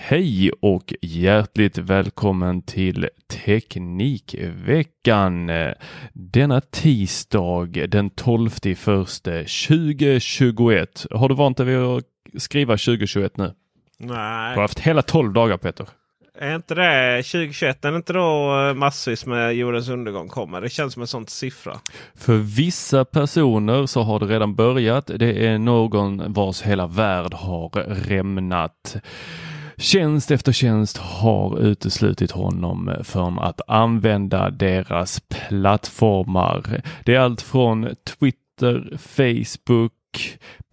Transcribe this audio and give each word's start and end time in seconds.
Hej 0.00 0.50
och 0.60 0.94
hjärtligt 1.02 1.78
välkommen 1.78 2.62
till 2.62 3.08
Teknikveckan. 3.44 5.50
Denna 6.12 6.60
tisdag 6.60 7.88
den 7.88 8.10
12 8.10 8.50
första 8.76 9.30
2021. 9.30 11.06
Har 11.10 11.28
du 11.28 11.34
vant 11.34 11.56
dig 11.56 11.66
vid 11.66 11.78
att 11.78 12.04
skriva 12.36 12.72
2021 12.72 13.36
nu? 13.36 13.52
Nej. 13.98 14.50
Du 14.50 14.54
har 14.54 14.62
haft 14.62 14.80
hela 14.80 15.02
12 15.02 15.32
dagar 15.32 15.56
Peter. 15.56 15.86
Är 16.38 16.54
inte 16.54 16.74
det 16.74 17.22
2021? 17.22 17.84
Är 17.84 17.90
det 17.90 17.96
inte 17.96 18.12
då 18.12 18.52
massvis 18.74 19.26
med 19.26 19.54
jordens 19.54 19.88
undergång 19.88 20.28
kommer? 20.28 20.60
Det 20.60 20.68
känns 20.68 20.92
som 20.92 21.02
en 21.02 21.08
sån 21.08 21.26
siffra. 21.26 21.80
För 22.14 22.36
vissa 22.36 23.04
personer 23.04 23.86
så 23.86 24.02
har 24.02 24.20
det 24.20 24.26
redan 24.26 24.54
börjat. 24.54 25.06
Det 25.06 25.46
är 25.46 25.58
någon 25.58 26.32
vars 26.32 26.62
hela 26.62 26.86
värld 26.86 27.34
har 27.34 27.68
rämnat. 28.08 28.96
Tjänst 29.80 30.30
efter 30.30 30.52
tjänst 30.52 30.96
har 30.98 31.58
uteslutit 31.60 32.30
honom 32.30 32.90
från 33.02 33.38
att 33.38 33.60
använda 33.68 34.50
deras 34.50 35.20
plattformar. 35.28 36.82
Det 37.04 37.14
är 37.14 37.18
allt 37.18 37.42
från 37.42 37.88
Twitter, 38.04 38.96
Facebook, 38.98 39.92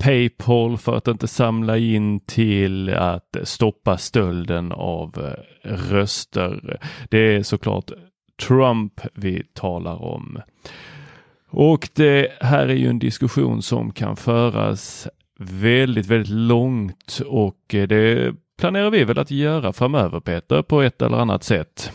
Paypal 0.03 0.77
för 0.77 0.95
att 0.95 1.07
inte 1.07 1.27
samla 1.27 1.77
in 1.77 2.19
till 2.19 2.93
att 2.93 3.35
stoppa 3.43 3.97
stölden 3.97 4.71
av 4.71 5.35
eh, 5.63 5.69
röster. 5.69 6.79
Det 7.09 7.35
är 7.35 7.43
såklart 7.43 7.91
Trump 8.47 9.01
vi 9.13 9.43
talar 9.53 10.03
om. 10.03 10.41
Och 11.49 11.89
det 11.95 12.31
här 12.39 12.67
är 12.67 12.75
ju 12.75 12.89
en 12.89 12.99
diskussion 12.99 13.61
som 13.61 13.91
kan 13.91 14.15
föras 14.15 15.07
väldigt, 15.39 16.05
väldigt 16.05 16.33
långt 16.33 17.21
och 17.25 17.75
eh, 17.75 17.87
det 17.87 18.35
planerar 18.57 18.89
vi 18.89 19.03
väl 19.03 19.19
att 19.19 19.31
göra 19.31 19.73
framöver 19.73 20.19
Peter 20.19 20.61
på 20.61 20.81
ett 20.81 21.01
eller 21.01 21.17
annat 21.17 21.43
sätt. 21.43 21.91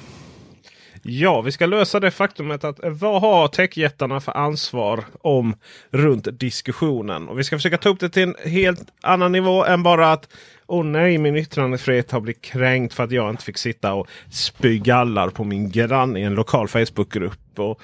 Ja, 1.03 1.41
vi 1.41 1.53
ska 1.53 1.67
lösa 1.67 2.01
det 2.01 2.11
faktumet 2.11 2.65
att 2.65 2.85
eh, 2.85 2.91
vad 2.91 3.21
har 3.21 3.49
techjättarna 3.49 4.21
för 4.21 4.37
ansvar 4.37 5.05
om 5.23 5.55
runt 5.91 6.29
diskussionen? 6.41 7.29
Och 7.29 7.39
vi 7.39 7.45
ska 7.45 7.57
försöka 7.57 7.79
ta 7.79 7.89
upp 7.89 8.01
det 8.01 8.09
till 8.09 8.23
en 8.23 8.35
helt 8.45 8.81
annan 9.03 9.33
nivå 9.33 9.65
än 9.65 9.83
bara 9.83 10.13
att 10.13 10.29
Åh 10.73 10.81
oh 10.81 10.85
nej, 10.85 11.19
min 11.19 11.37
yttrandefrihet 11.37 12.11
har 12.11 12.21
blivit 12.21 12.43
kränkt 12.43 12.95
för 12.95 13.05
att 13.05 13.11
jag 13.11 13.31
inte 13.31 13.45
fick 13.45 13.59
sitta 13.59 13.95
och 13.95 14.09
spy 14.31 14.79
gallar 14.79 15.29
på 15.29 15.45
min 15.45 15.71
granne 15.71 16.21
i 16.21 16.23
en 16.23 16.35
lokal 16.35 16.69
Facebookgrupp. 16.69 17.59
Och 17.59 17.81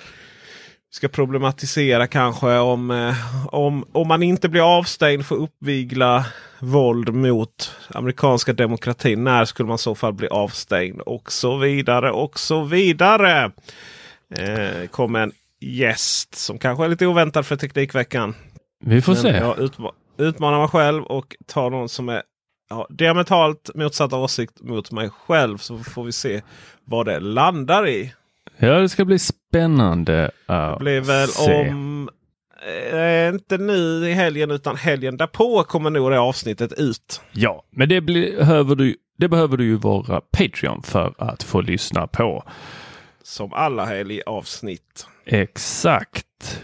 ska 0.97 1.09
problematisera 1.09 2.07
kanske 2.07 2.59
om, 2.59 2.91
eh, 2.91 3.47
om, 3.47 3.84
om 3.93 4.09
man 4.09 4.23
inte 4.23 4.49
blir 4.49 4.79
avstängd 4.79 5.27
för 5.27 5.34
uppvigla 5.34 6.25
våld 6.59 7.15
mot 7.15 7.73
amerikanska 7.89 8.53
demokratin. 8.53 9.25
När 9.25 9.45
skulle 9.45 9.67
man 9.67 9.75
i 9.75 9.79
så 9.79 9.95
fall 9.95 10.12
bli 10.12 10.29
avstängd? 10.29 11.01
Och 11.01 11.33
så 11.33 11.56
vidare 11.56 12.11
och 12.11 12.39
så 12.39 12.65
vidare. 12.65 13.53
Eh, 14.39 14.87
kommer 14.91 15.21
en 15.21 15.33
gäst 15.61 16.35
som 16.35 16.59
kanske 16.59 16.85
är 16.85 16.89
lite 16.89 17.06
oväntad 17.06 17.47
för 17.47 17.56
Teknikveckan. 17.56 18.35
Vi 18.85 19.03
får 19.03 19.12
Men 19.12 19.23
se. 19.23 19.29
Jag 19.29 19.59
utma 19.59 19.93
utmanar 20.19 20.59
mig 20.59 20.69
själv 20.69 21.03
och 21.03 21.37
tar 21.47 21.71
någon 21.71 21.89
som 21.89 22.09
är 22.09 22.23
ja, 22.71 22.87
diametralt 22.91 23.71
motsatta 23.75 24.17
åsikt 24.17 24.61
mot 24.61 24.93
mig 24.93 25.11
själv. 25.11 25.59
Så 25.59 25.79
får 25.79 26.05
vi 26.05 26.12
se 26.12 26.43
vad 26.85 27.06
det 27.06 27.21
landar 27.21 27.89
i. 27.89 28.12
Ja, 28.59 28.78
det 28.78 28.89
ska 28.89 29.05
bli 29.05 29.19
spännande 29.19 30.31
att 30.47 30.78
Det 30.78 30.84
blir 30.84 31.00
väl 31.00 31.28
se. 31.28 31.71
om... 31.71 32.09
Eh, 32.93 33.28
inte 33.28 33.59
nu 33.59 34.09
i 34.09 34.12
helgen 34.12 34.50
utan 34.50 34.77
helgen 34.77 35.17
därpå 35.17 35.62
kommer 35.62 35.91
nog 35.91 36.11
det 36.11 36.19
avsnittet 36.21 36.72
ut. 36.72 37.21
Ja, 37.33 37.65
men 37.71 37.89
det 37.89 38.00
behöver 38.00 38.75
du, 38.75 38.97
det 39.19 39.28
behöver 39.28 39.56
du 39.56 39.65
ju 39.65 39.77
vara 39.77 40.21
Patreon 40.21 40.83
för 40.83 41.15
att 41.19 41.43
få 41.43 41.61
lyssna 41.61 42.06
på. 42.06 42.44
Som 43.22 43.53
alla 43.53 43.84
helg 43.84 44.21
avsnitt. 44.27 45.06
Exakt. 45.27 46.62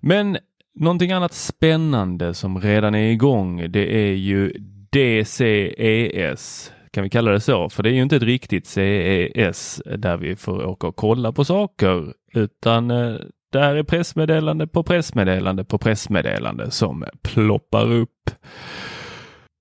Men 0.00 0.38
någonting 0.74 1.12
annat 1.12 1.34
spännande 1.34 2.34
som 2.34 2.60
redan 2.60 2.94
är 2.94 3.10
igång, 3.10 3.72
det 3.72 3.94
är 4.08 4.14
ju 4.14 4.52
DCES. 4.92 6.72
Kan 6.96 7.02
vi 7.02 7.10
kalla 7.10 7.30
det 7.30 7.40
så? 7.40 7.68
För 7.68 7.82
det 7.82 7.90
är 7.90 7.92
ju 7.92 8.02
inte 8.02 8.16
ett 8.16 8.22
riktigt 8.22 8.66
CES 8.66 9.82
där 9.84 10.16
vi 10.16 10.36
får 10.36 10.66
åka 10.66 10.86
och 10.86 10.96
kolla 10.96 11.32
på 11.32 11.44
saker, 11.44 12.12
utan 12.34 12.90
eh, 12.90 13.14
där 13.52 13.74
är 13.74 13.82
pressmeddelande 13.82 14.66
på 14.66 14.82
pressmeddelande 14.82 15.64
på 15.64 15.78
pressmeddelande 15.78 16.70
som 16.70 17.04
ploppar 17.22 17.92
upp. 17.92 18.30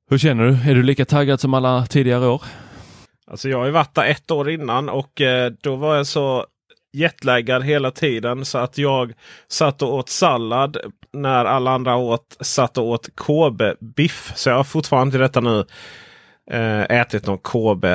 Hur 0.09 0.17
känner 0.17 0.43
du? 0.43 0.71
Är 0.71 0.75
du 0.75 0.83
lika 0.83 1.05
taggad 1.05 1.39
som 1.39 1.53
alla 1.53 1.85
tidigare 1.85 2.27
år? 2.27 2.41
Alltså 3.31 3.49
jag 3.49 3.57
har 3.57 3.65
ju 3.65 3.71
varit 3.71 3.95
där 3.95 4.05
ett 4.05 4.31
år 4.31 4.49
innan 4.49 4.89
och 4.89 5.21
eh, 5.21 5.51
då 5.61 5.75
var 5.75 5.95
jag 5.95 6.07
så 6.07 6.45
jetlaggad 6.93 7.63
hela 7.63 7.91
tiden 7.91 8.45
så 8.45 8.57
att 8.57 8.77
jag 8.77 9.13
satt 9.47 9.81
och 9.81 9.93
åt 9.93 10.09
sallad 10.09 10.77
när 11.13 11.45
alla 11.45 11.71
andra 11.71 11.95
åt, 11.95 12.37
satt 12.39 12.77
och 12.77 12.87
åt 12.87 13.09
KB-biff. 13.15 14.31
Så 14.35 14.49
jag 14.49 14.55
har 14.55 14.63
fortfarande 14.63 15.11
till 15.11 15.21
detta 15.21 15.39
nu 15.39 15.65
Eh, 16.51 16.81
ätit 16.81 17.25
någon 17.25 17.37
KB 17.37 17.85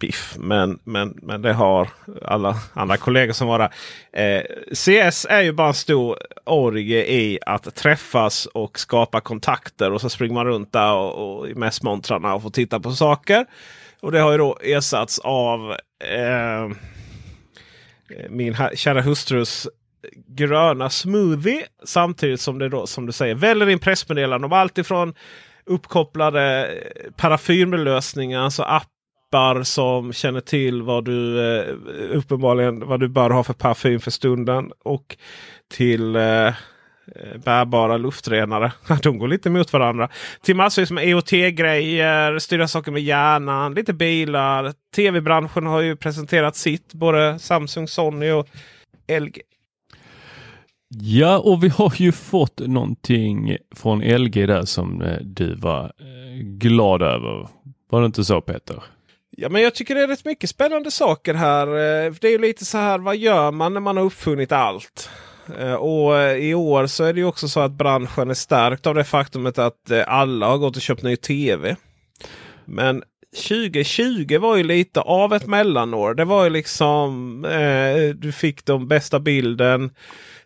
biff. 0.00 0.36
Men, 0.38 0.78
men, 0.84 1.18
men 1.22 1.42
det 1.42 1.52
har 1.52 1.88
alla 2.22 2.56
andra 2.72 2.96
kollegor 2.96 3.32
som 3.32 3.48
var 3.48 3.58
där. 3.58 3.70
Eh, 4.12 4.42
CS 4.74 5.26
är 5.30 5.40
ju 5.40 5.52
bara 5.52 5.68
en 5.68 5.74
stor 5.74 6.18
orgie 6.44 7.04
i 7.04 7.38
att 7.46 7.74
träffas 7.74 8.46
och 8.46 8.78
skapa 8.78 9.20
kontakter. 9.20 9.92
Och 9.92 10.00
så 10.00 10.08
springer 10.08 10.34
man 10.34 10.46
runt 10.46 10.72
där 10.72 10.92
och, 10.92 11.38
och 11.38 11.48
i 11.48 11.54
mässmontrarna 11.54 12.34
och 12.34 12.42
får 12.42 12.50
titta 12.50 12.80
på 12.80 12.92
saker. 12.92 13.46
Och 14.00 14.12
det 14.12 14.20
har 14.20 14.32
ju 14.32 14.38
då 14.38 14.58
ersatts 14.62 15.18
av 15.18 15.76
eh, 16.04 16.76
min 18.28 18.56
kära 18.74 19.00
hustrus 19.00 19.68
gröna 20.26 20.90
smoothie. 20.90 21.66
Samtidigt 21.84 22.40
som 22.40 22.58
det 22.58 22.68
då 22.68 22.86
som 22.86 23.06
du 23.06 23.12
säger 23.12 23.34
väller 23.34 23.68
in 23.68 23.78
pressmeddelanden 23.78 24.44
om 24.44 24.52
allt 24.52 24.78
ifrån 24.78 25.14
uppkopplade 25.66 26.66
eh, 26.66 27.12
parfymlösningar, 27.16 28.40
alltså 28.40 28.62
appar 28.62 29.62
som 29.62 30.12
känner 30.12 30.40
till 30.40 30.82
vad 30.82 31.04
du 31.04 31.40
eh, 31.58 31.74
uppenbarligen 32.16 32.88
vad 32.88 33.00
du 33.00 33.08
bör 33.08 33.30
ha 33.30 33.44
för 33.44 33.54
parfym 33.54 34.00
för 34.00 34.10
stunden. 34.10 34.72
Och 34.84 35.16
till 35.74 36.16
eh, 36.16 36.22
eh 36.22 36.52
bärbara 37.44 37.96
luftrenare. 37.96 38.72
De 39.02 39.18
går 39.18 39.28
lite 39.28 39.50
mot 39.50 39.72
varandra. 39.72 40.08
Till 40.42 40.56
massvis 40.56 40.90
med 40.90 41.06
liksom 41.06 41.38
EOT-grejer, 41.38 42.38
styra 42.38 42.68
saker 42.68 42.92
med 42.92 43.02
hjärnan, 43.02 43.74
lite 43.74 43.92
bilar. 43.92 44.72
Tv-branschen 44.96 45.66
har 45.66 45.80
ju 45.80 45.96
presenterat 45.96 46.56
sitt. 46.56 46.94
Både 46.94 47.38
Samsung, 47.38 47.88
Sony 47.88 48.30
och 48.30 48.48
LG. 49.20 49.40
Ja, 50.98 51.38
och 51.38 51.64
vi 51.64 51.68
har 51.68 51.92
ju 51.96 52.12
fått 52.12 52.58
någonting 52.58 53.56
från 53.76 54.00
LG 54.00 54.46
där 54.46 54.64
som 54.64 55.02
eh, 55.02 55.18
du 55.20 55.54
var 55.54 55.84
eh, 55.84 56.42
glad 56.42 57.02
över. 57.02 57.48
Var 57.90 58.00
det 58.00 58.06
inte 58.06 58.24
så 58.24 58.40
Peter? 58.40 58.82
Ja, 59.30 59.48
men 59.48 59.62
jag 59.62 59.74
tycker 59.74 59.94
det 59.94 60.00
är 60.00 60.08
rätt 60.08 60.24
mycket 60.24 60.50
spännande 60.50 60.90
saker 60.90 61.34
här. 61.34 61.66
Eh, 61.66 62.12
det 62.20 62.28
är 62.28 62.32
ju 62.32 62.38
lite 62.38 62.64
så 62.64 62.78
här, 62.78 62.98
vad 62.98 63.16
gör 63.16 63.50
man 63.50 63.74
när 63.74 63.80
man 63.80 63.96
har 63.96 64.04
uppfunnit 64.04 64.52
allt? 64.52 65.10
Och 65.78 66.38
i 66.38 66.54
år 66.54 66.86
så 66.86 67.04
är 67.04 67.12
det 67.12 67.20
ju 67.20 67.26
också 67.26 67.48
så 67.48 67.60
att 67.60 67.72
branschen 67.72 68.30
är 68.30 68.34
stärkt 68.34 68.86
av 68.86 68.94
det 68.94 69.04
faktumet 69.04 69.58
att 69.58 69.92
alla 70.06 70.48
har 70.48 70.58
gått 70.58 70.76
och 70.76 70.82
köpt 70.82 71.02
ny 71.02 71.16
tv. 71.16 71.76
Men 72.64 73.02
2020 73.36 74.38
var 74.38 74.56
ju 74.56 74.62
lite 74.62 75.00
av 75.00 75.34
ett 75.34 75.46
mellanår. 75.46 76.14
Det 76.14 76.24
var 76.24 76.44
ju 76.44 76.50
liksom 76.50 77.44
eh, 77.44 78.14
du 78.14 78.32
fick 78.32 78.64
de 78.64 78.88
bästa 78.88 79.20
bilden. 79.20 79.90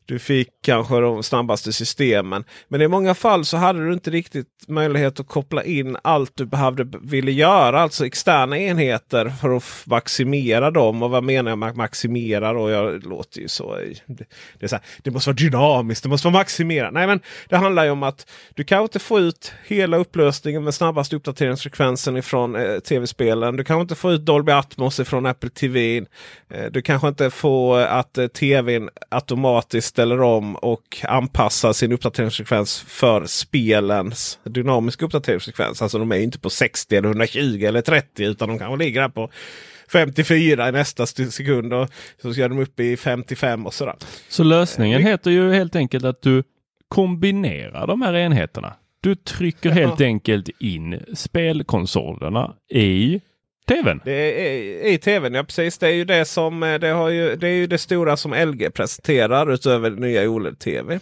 Du 0.07 0.19
fick 0.19 0.49
kanske 0.63 1.01
de 1.01 1.23
snabbaste 1.23 1.73
systemen. 1.73 2.45
Men 2.69 2.83
i 2.83 2.89
många 2.89 3.15
fall 3.15 3.45
så 3.45 3.57
hade 3.57 3.87
du 3.87 3.93
inte 3.93 4.11
riktigt 4.11 4.49
möjlighet 4.69 5.21
att 5.21 5.29
koppla 5.29 5.65
in 5.65 5.97
allt 6.03 6.33
du 6.35 6.47
behövde 6.47 6.99
ville 7.03 7.33
göra. 7.33 7.81
Alltså 7.81 8.07
externa 8.07 8.59
enheter 8.59 9.29
för 9.29 9.57
att 9.57 9.87
maximera 9.87 10.71
dem. 10.71 11.03
Och 11.03 11.11
vad 11.11 11.25
menar 11.25 11.51
jag 11.51 11.59
med 11.59 11.77
maximera 11.77 12.53
då? 12.53 12.71
Jag 12.71 13.07
låter 13.07 13.41
ju 13.41 13.49
så. 13.49 13.77
Det, 14.07 14.25
det, 14.59 14.65
är 14.65 14.69
så 14.69 14.77
här, 14.77 14.85
det 15.03 15.11
måste 15.11 15.31
vara 15.31 15.37
dynamiskt, 15.37 16.03
det 16.03 16.09
måste 16.09 16.29
vara 16.29 16.39
maximera. 16.39 16.91
Nej 16.91 17.07
men 17.07 17.21
det 17.49 17.57
handlar 17.57 17.85
ju 17.85 17.91
om 17.91 18.03
att 18.03 18.31
du 18.55 18.65
kan 18.65 18.83
inte 18.83 18.99
få 18.99 19.21
ut 19.21 19.53
hela 19.67 19.97
upplösningen 19.97 20.65
med 20.65 20.75
snabbaste 20.75 21.17
uppdateringsfrekvensen 21.17 22.17
ifrån 22.17 22.57
eh, 22.57 22.79
tv-spelen. 22.79 23.57
Du 23.57 23.65
kan 23.65 23.81
inte 23.81 23.95
få 23.95 24.13
ut 24.13 24.21
Dolby 24.21 24.53
Atmos 24.53 25.01
ifrån 25.01 25.27
Apple 25.27 25.51
TV. 25.51 25.97
Eh, 26.51 26.65
du 26.71 26.83
kanske 26.83 27.09
inte 27.09 27.31
får 27.31 27.79
att 27.79 28.19
eh, 28.19 28.27
tvn 28.27 28.89
automatiskt 29.09 29.94
ställer 29.95 30.23
om 30.23 30.57
och 30.57 31.01
anpassar 31.09 31.73
sin 31.73 31.93
uppdateringsfrekvens 31.93 32.81
för 32.81 33.27
spelens 33.27 34.39
dynamiska 34.45 35.05
uppdateringsfrekvens. 35.05 35.83
Alltså 35.83 35.99
de 35.99 36.13
är 36.13 36.17
inte 36.17 36.39
på 36.39 36.51
60 36.51 36.97
eller 36.97 37.09
120 37.09 37.65
eller 37.65 37.83
30 37.83 38.25
utan 38.25 38.49
de 38.49 38.59
kanske 38.59 38.85
ligger 38.85 39.09
på 39.09 39.31
54 39.89 40.69
i 40.69 40.73
nästa 40.73 41.07
sekund 41.07 41.73
och 41.73 41.91
så 42.23 42.33
ska 42.33 42.49
de 42.49 42.59
upp 42.59 42.81
i 42.81 42.97
55 42.97 43.67
och 43.67 43.75
sådär. 43.75 43.95
Så 44.29 44.45
lösningen 44.45 45.01
eh, 45.01 45.07
heter 45.07 45.31
ju 45.31 45.53
helt 45.53 45.77
enkelt 45.77 46.05
att 46.05 46.23
du 46.23 46.43
kombinerar 46.89 47.87
de 47.87 48.03
här 48.03 48.15
enheterna. 48.15 48.75
Du 49.01 49.15
trycker 49.15 49.71
helt 49.71 50.01
ja. 50.01 50.07
enkelt 50.07 50.49
in 50.61 51.01
spelkonsolerna 51.15 52.55
i 52.71 53.21
TVn? 53.69 54.01
Det 54.05 54.13
är 54.13 54.87
i 54.87 54.99
tvn, 54.99 55.35
ja 55.35 55.45
precis. 55.45 55.79
Det 55.79 55.87
är 55.87 55.93
ju 55.93 56.05
det 56.05 56.25
som 56.25 56.63
eh, 56.63 56.79
det, 56.79 56.89
har 56.89 57.09
ju, 57.09 57.37
det 57.37 57.49
är 57.49 57.53
ju 57.53 57.67
det 57.67 57.79
stora 57.79 58.17
som 58.17 58.33
LG 58.33 58.71
presenterar 58.71 59.53
utöver 59.53 59.91
nya 59.91 60.29
OLED-TV. 60.29 61.01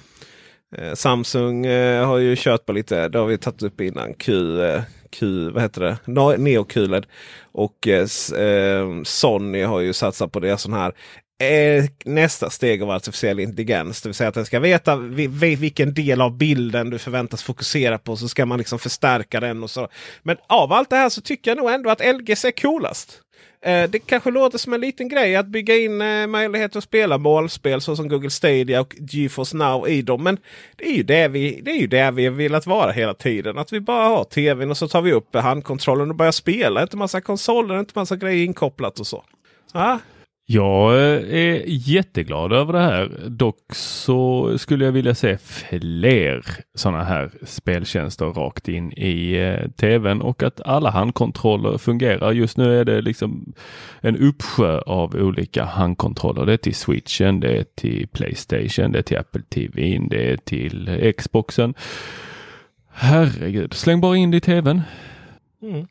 Eh, 0.76 0.94
Samsung 0.94 1.66
eh, 1.66 2.06
har 2.06 2.18
ju 2.18 2.36
kört 2.38 2.66
på 2.66 2.72
lite, 2.72 3.08
det 3.08 3.18
har 3.18 3.26
vi 3.26 3.38
tagit 3.38 3.62
upp 3.62 3.80
innan, 3.80 4.14
Q, 4.14 4.60
eh, 4.62 4.82
Q 5.10 5.50
vad 5.50 5.62
heter 5.62 5.80
det? 5.80 6.38
Neo 6.38 6.64
QLED. 6.64 7.06
Och 7.52 7.88
eh, 7.88 8.06
eh, 8.46 9.02
Sony 9.04 9.62
har 9.62 9.80
ju 9.80 9.92
satsat 9.92 10.32
på 10.32 10.40
det 10.40 10.56
sån 10.58 10.72
här 10.72 10.92
nästa 12.04 12.50
steg 12.50 12.82
av 12.82 12.90
artificiell 12.90 13.40
intelligens. 13.40 14.02
Det 14.02 14.08
vill 14.08 14.14
säga 14.14 14.28
att 14.28 14.34
den 14.34 14.46
ska 14.46 14.60
veta 14.60 14.96
vilken 14.96 15.94
del 15.94 16.20
av 16.20 16.36
bilden 16.36 16.90
du 16.90 16.98
förväntas 16.98 17.42
fokusera 17.42 17.98
på. 17.98 18.16
Så 18.16 18.28
ska 18.28 18.46
man 18.46 18.58
liksom 18.58 18.78
förstärka 18.78 19.40
den. 19.40 19.62
och 19.62 19.70
så. 19.70 19.88
Men 20.22 20.36
av 20.46 20.72
allt 20.72 20.90
det 20.90 20.96
här 20.96 21.08
så 21.08 21.20
tycker 21.20 21.50
jag 21.50 21.58
nog 21.58 21.70
ändå 21.70 21.90
att 21.90 22.00
LGC 22.00 22.44
är 22.44 22.62
coolast. 22.62 23.20
Eh, 23.64 23.90
det 23.90 23.98
kanske 23.98 24.30
låter 24.30 24.58
som 24.58 24.72
en 24.72 24.80
liten 24.80 25.08
grej 25.08 25.36
att 25.36 25.46
bygga 25.46 25.76
in 25.76 26.00
eh, 26.00 26.26
möjlighet 26.26 26.76
att 26.76 26.84
spela 26.84 27.18
målspel 27.18 27.80
såsom 27.80 28.08
Google 28.08 28.30
Stadia 28.30 28.80
och 28.80 28.94
GeForce 28.98 29.56
Now 29.56 29.88
i 29.88 30.02
dem. 30.02 30.22
Men 30.22 30.38
det 30.76 30.84
är 30.84 30.92
ju 30.92 31.02
det 31.02 31.28
vi, 31.28 31.60
det 31.60 31.70
är 31.70 31.80
ju 31.80 31.86
det 31.86 32.10
vi 32.10 32.28
velat 32.28 32.66
vara 32.66 32.92
hela 32.92 33.14
tiden. 33.14 33.58
Att 33.58 33.72
vi 33.72 33.80
bara 33.80 34.08
har 34.08 34.24
tvn 34.24 34.70
och 34.70 34.76
så 34.76 34.88
tar 34.88 35.02
vi 35.02 35.12
upp 35.12 35.36
handkontrollen 35.36 36.10
och 36.10 36.16
börjar 36.16 36.32
spela. 36.32 36.82
Inte 36.82 36.96
massa 36.96 37.20
konsoler, 37.20 37.80
inte 37.80 37.92
massa 37.94 38.16
grejer 38.16 38.44
inkopplat 38.44 39.00
och 39.00 39.06
så. 39.06 39.24
Ah, 39.72 39.98
jag 40.46 40.94
eh, 40.94 41.34
är 41.34 41.62
jätteglad 41.66 42.52
över 42.52 42.72
det 42.72 42.80
här. 42.80 43.26
Dock 43.28 43.74
så 43.74 44.52
skulle 44.58 44.84
jag 44.84 44.92
vilja 44.92 45.14
se 45.14 45.38
fler 45.38 46.44
sådana 46.74 47.04
här 47.04 47.30
speltjänster 47.42 48.26
rakt 48.26 48.68
in 48.68 48.92
i 48.92 49.32
eh, 49.32 49.70
tvn 49.70 50.22
och 50.22 50.42
att 50.42 50.60
alla 50.60 50.90
handkontroller 50.90 51.78
fungerar. 51.78 52.32
Just 52.32 52.56
nu 52.56 52.80
är 52.80 52.84
det 52.84 53.00
liksom 53.00 53.54
en 54.00 54.16
uppsjö 54.16 54.80
av 54.80 55.14
olika 55.14 55.64
handkontroller. 55.64 56.46
Det 56.46 56.52
är 56.52 56.56
till 56.56 56.74
switchen, 56.74 57.40
det 57.40 57.56
är 57.56 57.64
till 57.74 58.08
Playstation, 58.08 58.92
det 58.92 58.98
är 58.98 59.02
till 59.02 59.18
Apple 59.18 59.42
TV, 59.42 59.98
det 60.10 60.30
är 60.30 60.36
till 60.36 61.12
Xboxen. 61.18 61.74
Herregud, 62.92 63.74
släng 63.74 64.00
bara 64.00 64.16
in 64.16 64.30
det 64.30 64.36
i 64.36 64.40
tvn. 64.40 64.80
Mm. 65.62 65.86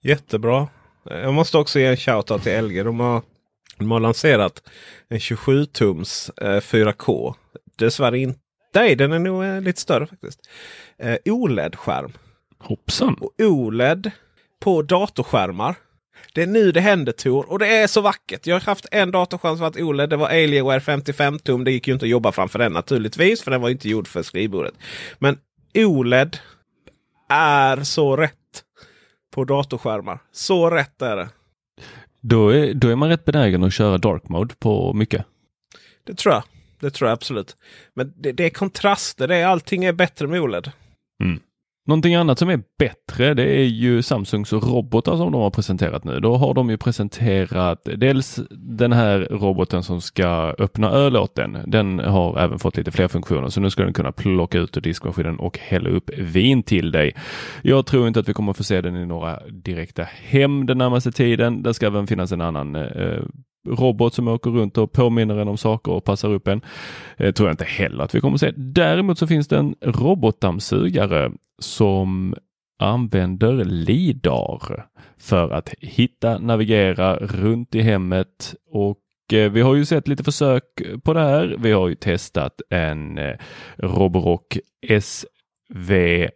Jättebra. 0.00 0.68
Jag 1.04 1.34
måste 1.34 1.58
också 1.58 1.80
ge 1.80 1.86
en 1.86 1.96
shoutout 1.96 2.42
till 2.42 2.64
LG. 2.64 2.84
De 2.84 3.00
har 3.00 3.22
de 3.78 3.90
har 3.90 4.00
lanserat 4.00 4.62
en 5.08 5.20
27 5.20 5.66
tums 5.66 6.30
eh, 6.30 6.60
4K. 6.60 7.34
Dessvärre 7.76 8.18
inte. 8.18 8.40
Nej, 8.74 8.96
den 8.96 9.12
är 9.12 9.18
nog 9.18 9.44
eh, 9.44 9.60
lite 9.60 9.80
större 9.80 10.06
faktiskt. 10.06 10.40
Eh, 10.98 11.16
OLED-skärm. 11.24 12.12
Hoppsan! 12.58 13.14
Och 13.14 13.32
OLED 13.38 14.10
på 14.60 14.82
datorskärmar. 14.82 15.74
Det 16.34 16.42
är 16.42 16.46
nu 16.46 16.72
det 16.72 16.80
händer 16.80 17.12
Tor. 17.12 17.50
Och 17.50 17.58
det 17.58 17.76
är 17.76 17.86
så 17.86 18.00
vackert. 18.00 18.46
Jag 18.46 18.54
har 18.54 18.60
haft 18.60 18.86
en 18.90 19.10
datorskärm 19.10 19.56
som 19.56 19.60
varit 19.60 19.80
OLED. 19.80 20.10
Det 20.10 20.16
var 20.16 20.28
Alienware 20.28 20.80
55 20.80 21.38
tum. 21.38 21.64
Det 21.64 21.70
gick 21.70 21.88
ju 21.88 21.94
inte 21.94 22.04
att 22.04 22.10
jobba 22.10 22.32
framför 22.32 22.58
den 22.58 22.72
naturligtvis. 22.72 23.42
För 23.42 23.50
den 23.50 23.60
var 23.60 23.68
inte 23.68 23.88
gjord 23.88 24.08
för 24.08 24.22
skrivbordet. 24.22 24.74
Men 25.18 25.38
OLED 25.74 26.36
är 27.28 27.84
så 27.84 28.16
rätt 28.16 28.34
på 29.34 29.44
datorskärmar. 29.44 30.18
Så 30.32 30.70
rätt 30.70 31.02
är 31.02 31.16
det. 31.16 31.28
Då 32.20 32.48
är, 32.48 32.74
då 32.74 32.88
är 32.88 32.96
man 32.96 33.08
rätt 33.08 33.24
benägen 33.24 33.64
att 33.64 33.72
köra 33.72 33.98
dark 33.98 34.28
mode 34.28 34.54
på 34.58 34.92
mycket. 34.92 35.24
Det 36.04 36.14
tror 36.14 36.34
jag. 36.34 36.42
Det 36.80 36.90
tror 36.90 37.08
jag 37.08 37.14
absolut. 37.14 37.56
Men 37.94 38.12
det, 38.16 38.32
det 38.32 38.44
är 38.44 38.50
kontraster. 38.50 39.28
Det 39.28 39.36
är, 39.36 39.46
allting 39.46 39.84
är 39.84 39.92
bättre 39.92 40.26
med 40.26 40.40
OLED. 40.40 40.72
Mm. 41.24 41.40
Någonting 41.88 42.14
annat 42.14 42.38
som 42.38 42.48
är 42.48 42.60
bättre 42.78 43.34
det 43.34 43.42
är 43.42 43.64
ju 43.64 44.02
Samsungs 44.02 44.52
robotar 44.52 45.16
som 45.16 45.32
de 45.32 45.40
har 45.40 45.50
presenterat 45.50 46.04
nu. 46.04 46.20
Då 46.20 46.36
har 46.36 46.54
de 46.54 46.70
ju 46.70 46.76
presenterat 46.76 47.88
dels 47.96 48.40
den 48.50 48.92
här 48.92 49.28
roboten 49.30 49.82
som 49.82 50.00
ska 50.00 50.54
öppna 50.58 50.90
öl 50.90 51.16
åt 51.16 51.34
den. 51.34 51.58
Den 51.66 51.98
har 51.98 52.38
även 52.38 52.58
fått 52.58 52.76
lite 52.76 52.90
fler 52.90 53.08
funktioner 53.08 53.48
så 53.48 53.60
nu 53.60 53.70
ska 53.70 53.82
den 53.82 53.92
kunna 53.92 54.12
plocka 54.12 54.58
ut 54.58 54.76
ur 54.76 54.80
diskmaskinen 54.80 55.38
och 55.38 55.58
hälla 55.58 55.90
upp 55.90 56.10
vin 56.18 56.62
till 56.62 56.90
dig. 56.90 57.14
Jag 57.62 57.86
tror 57.86 58.08
inte 58.08 58.20
att 58.20 58.28
vi 58.28 58.32
kommer 58.34 58.52
få 58.52 58.64
se 58.64 58.80
den 58.80 58.96
i 58.96 59.06
några 59.06 59.40
direkta 59.46 60.02
hem 60.02 60.66
den 60.66 60.78
närmaste 60.78 61.12
tiden. 61.12 61.62
Det 61.62 61.74
ska 61.74 61.86
även 61.86 62.06
finnas 62.06 62.32
en 62.32 62.40
annan 62.40 62.76
eh, 62.76 63.22
robot 63.68 64.14
som 64.14 64.28
åker 64.28 64.50
runt 64.50 64.78
och 64.78 64.92
påminner 64.92 65.36
en 65.36 65.48
om 65.48 65.58
saker 65.58 65.92
och 65.92 66.04
passar 66.04 66.28
upp 66.28 66.48
en. 66.48 66.60
Eh, 67.16 67.32
tror 67.32 67.48
jag 67.48 67.52
inte 67.52 67.64
heller 67.64 68.04
att 68.04 68.14
vi 68.14 68.20
kommer 68.20 68.36
se. 68.36 68.52
Däremot 68.56 69.18
så 69.18 69.26
finns 69.26 69.48
det 69.48 69.56
en 69.56 69.74
robotdammsugare 69.80 71.32
som 71.58 72.34
använder 72.78 73.64
LIDAR 73.64 74.86
för 75.18 75.50
att 75.50 75.74
hitta, 75.80 76.38
navigera 76.38 77.16
runt 77.16 77.74
i 77.74 77.80
hemmet 77.80 78.54
och 78.70 78.98
eh, 79.32 79.50
vi 79.50 79.60
har 79.60 79.74
ju 79.74 79.84
sett 79.84 80.08
lite 80.08 80.24
försök 80.24 80.64
på 81.04 81.12
det 81.12 81.20
här. 81.20 81.56
Vi 81.58 81.72
har 81.72 81.88
ju 81.88 81.94
testat 81.94 82.60
en 82.70 83.18
eh, 83.18 83.36
Roborock 83.76 84.58
SV6 84.88 86.32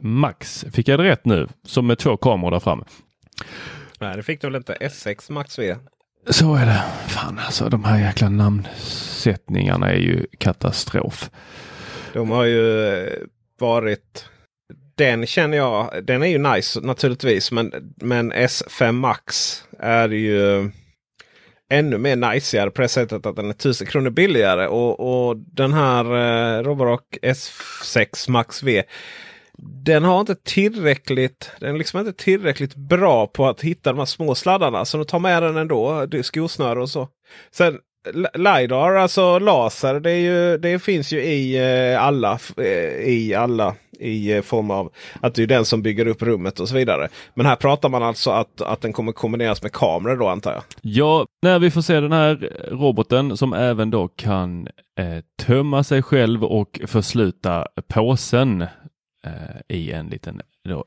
Max. 0.00 0.64
Fick 0.72 0.88
jag 0.88 0.98
det 0.98 1.04
rätt 1.04 1.24
nu? 1.24 1.48
Som 1.62 1.86
med 1.86 1.98
två 1.98 2.16
kameror 2.16 2.50
där 2.50 2.60
framme. 2.60 2.84
Nej, 4.00 4.16
det 4.16 4.22
fick 4.22 4.40
du 4.40 4.46
väl 4.46 4.56
inte. 4.56 4.74
S6 4.80 5.32
Max 5.32 5.58
V. 5.58 5.76
Så 6.28 6.54
är 6.54 6.66
det. 6.66 6.82
Fan 7.08 7.38
alltså, 7.38 7.68
de 7.68 7.84
här 7.84 8.06
jäkla 8.06 8.28
namnsättningarna 8.28 9.90
är 9.90 9.98
ju 9.98 10.26
katastrof. 10.38 11.30
De 12.12 12.30
har 12.30 12.44
ju 12.44 12.88
eh, 12.88 13.12
varit... 13.58 14.24
Den 14.94 15.26
känner 15.26 15.56
jag, 15.56 16.04
den 16.04 16.22
är 16.22 16.26
ju 16.26 16.38
nice 16.38 16.80
naturligtvis. 16.80 17.52
Men, 17.52 17.94
men 17.96 18.32
S5 18.32 18.92
Max 18.92 19.62
är 19.78 20.08
ju 20.08 20.70
ännu 21.70 21.98
mer 21.98 22.16
najsigare 22.16 22.70
på 22.70 22.82
det 22.82 22.88
sättet 22.88 23.26
att 23.26 23.36
den 23.36 23.46
är 23.46 23.50
1000 23.50 23.86
kronor 23.86 24.10
billigare. 24.10 24.66
Och, 24.66 25.28
och 25.28 25.36
den 25.36 25.72
här 25.72 26.04
eh, 26.04 26.62
Roborock 26.62 27.18
S6 27.22 28.30
Max 28.30 28.62
V 28.62 28.82
den 29.58 30.04
har 30.04 30.20
inte 30.20 30.34
tillräckligt, 30.34 31.50
den 31.60 31.74
är 31.74 31.78
liksom 31.78 32.00
inte 32.00 32.12
tillräckligt 32.12 32.74
bra 32.74 33.26
på 33.26 33.46
att 33.46 33.60
hitta 33.60 33.92
de 33.92 33.98
här 33.98 34.06
små 34.06 34.34
sladdarna. 34.34 34.84
Så 34.84 34.98
de 34.98 35.04
tar 35.04 35.18
med 35.18 35.42
den 35.42 35.56
ändå, 35.56 36.06
skosnöre 36.22 36.80
och 36.80 36.90
så. 36.90 37.08
Sen 37.50 37.78
LiDAR, 38.34 38.94
alltså 38.94 39.38
laser, 39.38 40.00
det, 40.00 40.10
är 40.10 40.18
ju, 40.18 40.58
det 40.58 40.78
finns 40.78 41.12
ju 41.12 41.22
i 41.22 41.56
eh, 41.92 42.02
alla. 42.02 42.38
Eh, 42.56 43.08
I 43.08 43.34
alla 43.34 43.74
i 44.00 44.32
eh, 44.32 44.42
form 44.42 44.70
av 44.70 44.92
att 45.20 45.34
det 45.34 45.42
är 45.42 45.46
den 45.46 45.64
som 45.64 45.82
bygger 45.82 46.06
upp 46.06 46.22
rummet 46.22 46.60
och 46.60 46.68
så 46.68 46.74
vidare. 46.74 47.08
Men 47.34 47.46
här 47.46 47.56
pratar 47.56 47.88
man 47.88 48.02
alltså 48.02 48.30
att, 48.30 48.60
att 48.60 48.80
den 48.80 48.92
kommer 48.92 49.12
kombineras 49.12 49.62
med 49.62 49.72
kameror 49.72 50.16
då 50.16 50.28
antar 50.28 50.52
jag? 50.52 50.62
Ja, 50.80 51.26
när 51.42 51.58
vi 51.58 51.70
får 51.70 51.80
se 51.80 52.00
den 52.00 52.12
här 52.12 52.52
roboten 52.70 53.36
som 53.36 53.52
även 53.52 53.90
då 53.90 54.08
kan 54.08 54.68
eh, 54.98 55.24
tömma 55.46 55.84
sig 55.84 56.02
själv 56.02 56.44
och 56.44 56.80
försluta 56.86 57.66
påsen 57.88 58.66
i 59.68 59.92
en 59.92 60.06
liten 60.06 60.42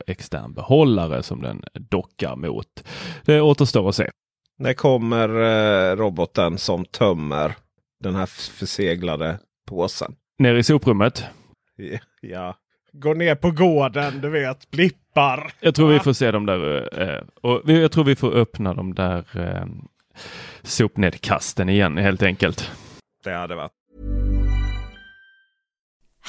extern 0.06 0.52
behållare 0.54 1.22
som 1.22 1.42
den 1.42 1.62
dockar 1.72 2.36
mot. 2.36 2.88
Det 3.24 3.40
återstår 3.40 3.88
att 3.88 3.94
se. 3.96 4.10
När 4.58 4.72
kommer 4.72 5.28
eh, 5.28 5.96
roboten 5.96 6.58
som 6.58 6.84
tömmer 6.84 7.54
den 8.00 8.14
här 8.14 8.26
förseglade 8.26 9.38
påsen? 9.68 10.14
Ner 10.38 10.54
i 10.54 10.62
soprummet? 10.62 11.24
Ja. 12.20 12.56
Gå 12.92 13.14
ner 13.14 13.34
på 13.34 13.50
gården, 13.50 14.20
du 14.20 14.30
vet, 14.30 14.70
blippar. 14.70 15.52
Jag 15.60 15.74
tror 15.74 15.88
vi 15.88 15.98
får 15.98 16.12
se 16.12 16.30
dem 16.30 16.46
där. 16.46 16.88
Eh, 17.00 17.22
och 17.42 17.70
jag 17.70 17.92
tror 17.92 18.04
vi 18.04 18.16
får 18.16 18.32
öppna 18.32 18.74
de 18.74 18.94
där 18.94 19.24
eh, 19.34 19.66
sopnedkasten 20.62 21.68
igen 21.68 21.96
helt 21.96 22.22
enkelt. 22.22 22.70
Det 23.24 23.32
hade 23.32 23.54
varit. 23.54 23.72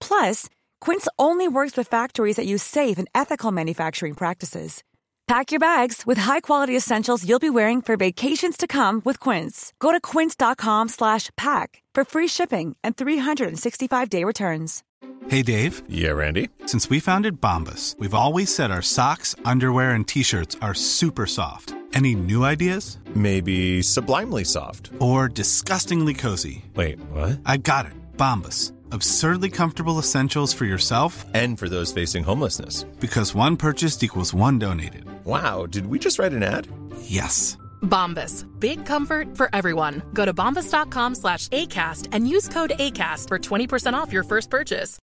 Plus, 0.00 0.48
Quince 0.80 1.06
only 1.18 1.46
works 1.46 1.76
with 1.76 1.86
factories 1.88 2.36
that 2.36 2.46
use 2.46 2.62
safe 2.62 2.98
and 2.98 3.08
ethical 3.14 3.52
manufacturing 3.52 4.14
practices. 4.14 4.82
Pack 5.28 5.52
your 5.52 5.60
bags 5.60 6.04
with 6.04 6.18
high-quality 6.18 6.76
essentials 6.76 7.24
you'll 7.24 7.38
be 7.38 7.50
wearing 7.50 7.80
for 7.80 7.96
vacations 7.96 8.56
to 8.56 8.66
come 8.66 9.00
with 9.04 9.20
Quince. 9.20 9.72
Go 9.78 9.92
to 9.92 10.00
quince.com/pack 10.00 11.82
for 11.94 12.04
free 12.04 12.28
shipping 12.28 12.76
and 12.82 12.96
365-day 12.96 14.24
returns. 14.24 14.82
Hey 15.28 15.42
Dave. 15.42 15.82
Yeah, 15.88 16.12
Randy. 16.12 16.48
Since 16.66 16.90
we 16.90 16.98
founded 16.98 17.40
Bombus, 17.40 17.94
we've 17.98 18.14
always 18.14 18.52
said 18.54 18.70
our 18.70 18.82
socks, 18.82 19.36
underwear 19.44 19.90
and 19.92 20.06
t-shirts 20.08 20.56
are 20.60 20.74
super 20.74 21.26
soft. 21.26 21.74
Any 21.92 22.14
new 22.14 22.44
ideas? 22.44 22.98
Maybe 23.14 23.82
sublimely 23.82 24.44
soft 24.44 24.90
or 24.98 25.28
disgustingly 25.28 26.14
cozy. 26.14 26.64
Wait, 26.74 26.98
what? 27.10 27.40
I 27.44 27.56
got 27.58 27.86
it. 27.86 27.92
Bombus 28.16 28.72
Absurdly 28.92 29.50
comfortable 29.50 29.98
essentials 29.98 30.52
for 30.52 30.64
yourself 30.64 31.24
and 31.34 31.58
for 31.58 31.68
those 31.68 31.92
facing 31.92 32.24
homelessness. 32.24 32.84
Because 33.00 33.34
one 33.34 33.56
purchased 33.56 34.02
equals 34.02 34.34
one 34.34 34.58
donated. 34.58 35.04
Wow, 35.24 35.66
did 35.66 35.86
we 35.86 35.98
just 35.98 36.18
write 36.18 36.32
an 36.32 36.42
ad? 36.42 36.66
Yes. 37.02 37.56
Bombas. 37.82 38.46
Big 38.58 38.84
comfort 38.86 39.36
for 39.36 39.48
everyone. 39.52 40.02
Go 40.14 40.24
to 40.24 40.32
bombas.com 40.32 41.14
slash 41.14 41.48
ACAST 41.48 42.08
and 42.12 42.28
use 42.28 42.48
code 42.48 42.72
ACAST 42.78 43.28
for 43.28 43.38
20% 43.38 43.94
off 43.94 44.12
your 44.12 44.24
first 44.24 44.50
purchase. 44.50 44.98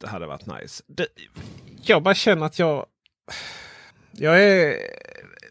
Det 0.00 0.08
hade 0.08 0.26
varit 0.26 0.46
nice. 0.46 0.82
Det, 0.86 1.06
jag 1.82 2.02
bara 2.02 2.14
känner 2.14 2.46
att 2.46 2.58
jag... 2.58 2.86
Jag 4.12 4.42
är 4.42 4.76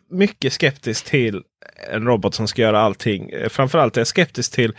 mycket 0.09 0.53
skeptisk 0.53 1.05
till 1.05 1.43
en 1.93 2.05
robot 2.05 2.33
som 2.33 2.47
ska 2.47 2.61
göra 2.61 2.79
allting. 2.79 3.31
Framförallt 3.49 3.97
är 3.97 4.01
jag 4.01 4.07
skeptisk 4.07 4.51
till 4.51 4.73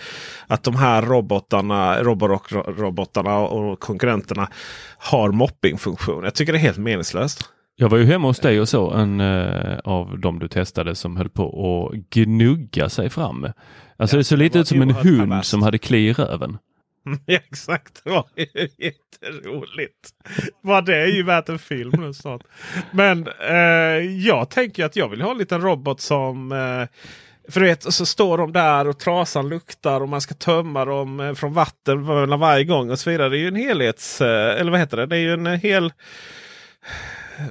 att 0.47 0.63
de 0.63 0.77
här 0.77 1.03
robotarna, 1.03 2.03
Roborock-robotarna 2.03 3.39
och 3.39 3.81
konkurrenterna 3.81 4.49
har 4.99 5.33
moppingfunktion. 5.33 6.25
Jag 6.25 6.35
tycker 6.35 6.53
det 6.53 6.59
är 6.59 6.61
helt 6.61 6.79
meningslöst. 6.79 7.51
Jag 7.79 7.89
var 7.89 7.99
ju 7.99 8.05
hemma 8.05 8.29
hos 8.29 8.41
dig 8.41 8.61
och 8.61 8.69
så 8.69 8.91
en 8.91 9.21
uh, 9.21 9.79
av 9.85 10.19
dem 10.19 10.39
du 10.39 10.49
testade 10.49 10.95
som 10.95 11.17
höll 11.17 11.29
på 11.29 11.91
att 11.93 11.99
gnugga 12.11 12.89
sig 12.89 13.11
fram. 13.11 13.47
Alltså 13.97 14.17
ja, 14.17 14.19
det 14.19 14.25
såg 14.25 14.39
lite 14.39 14.59
ut 14.59 14.69
som 14.69 14.83
en 14.83 14.91
hund 14.91 15.19
perverst. 15.19 15.51
som 15.51 15.63
hade 15.63 15.79
kli 15.79 16.09
i 16.09 16.13
röven. 16.13 16.59
Ja, 17.07 17.17
exakt, 17.51 18.05
det 18.05 18.11
var 18.11 18.27
ju 18.37 18.69
jätteroligt. 18.79 20.11
Vad 20.61 20.85
det 20.85 20.97
är 20.97 21.07
ju 21.07 21.23
värt 21.23 21.49
en 21.49 21.59
film 21.59 21.93
nu 21.99 22.15
snart. 22.15 22.43
Men 22.91 23.29
eh, 23.41 23.57
jag 24.27 24.51
tänker 24.51 24.85
att 24.85 24.97
jag 24.97 25.09
vill 25.09 25.23
ha 25.23 25.31
en 25.31 25.39
liten 25.39 25.61
robot 25.61 26.01
som 26.01 26.53
eh, 26.53 26.99
för 27.49 27.61
du 27.61 27.67
vet, 27.67 27.93
så 27.93 28.07
står 28.07 28.39
de 28.39 28.53
där 28.53 28.89
och 28.89 28.99
trasan 28.99 29.49
luktar 29.49 30.01
och 30.01 30.09
man 30.09 30.21
ska 30.21 30.35
tömma 30.35 30.85
dem 30.85 31.21
eh, 31.21 31.35
från 31.35 31.53
vatten 31.53 32.05
varje 32.39 32.65
gång 32.65 32.91
och 32.91 32.99
så 32.99 33.11
vidare. 33.11 33.29
Det 33.29 33.37
är 33.37 33.41
ju 33.41 33.49
en 33.49 33.57
helhets... 33.57 34.21
Eh, 34.21 34.61
eller 34.61 34.71
vad 34.71 34.81
heter 34.81 34.97
det? 34.97 35.07
Det 35.07 35.17
är 35.17 35.21
ju 35.21 35.33
en 35.33 35.47
hel... 35.47 35.85
Eh, 37.39 37.45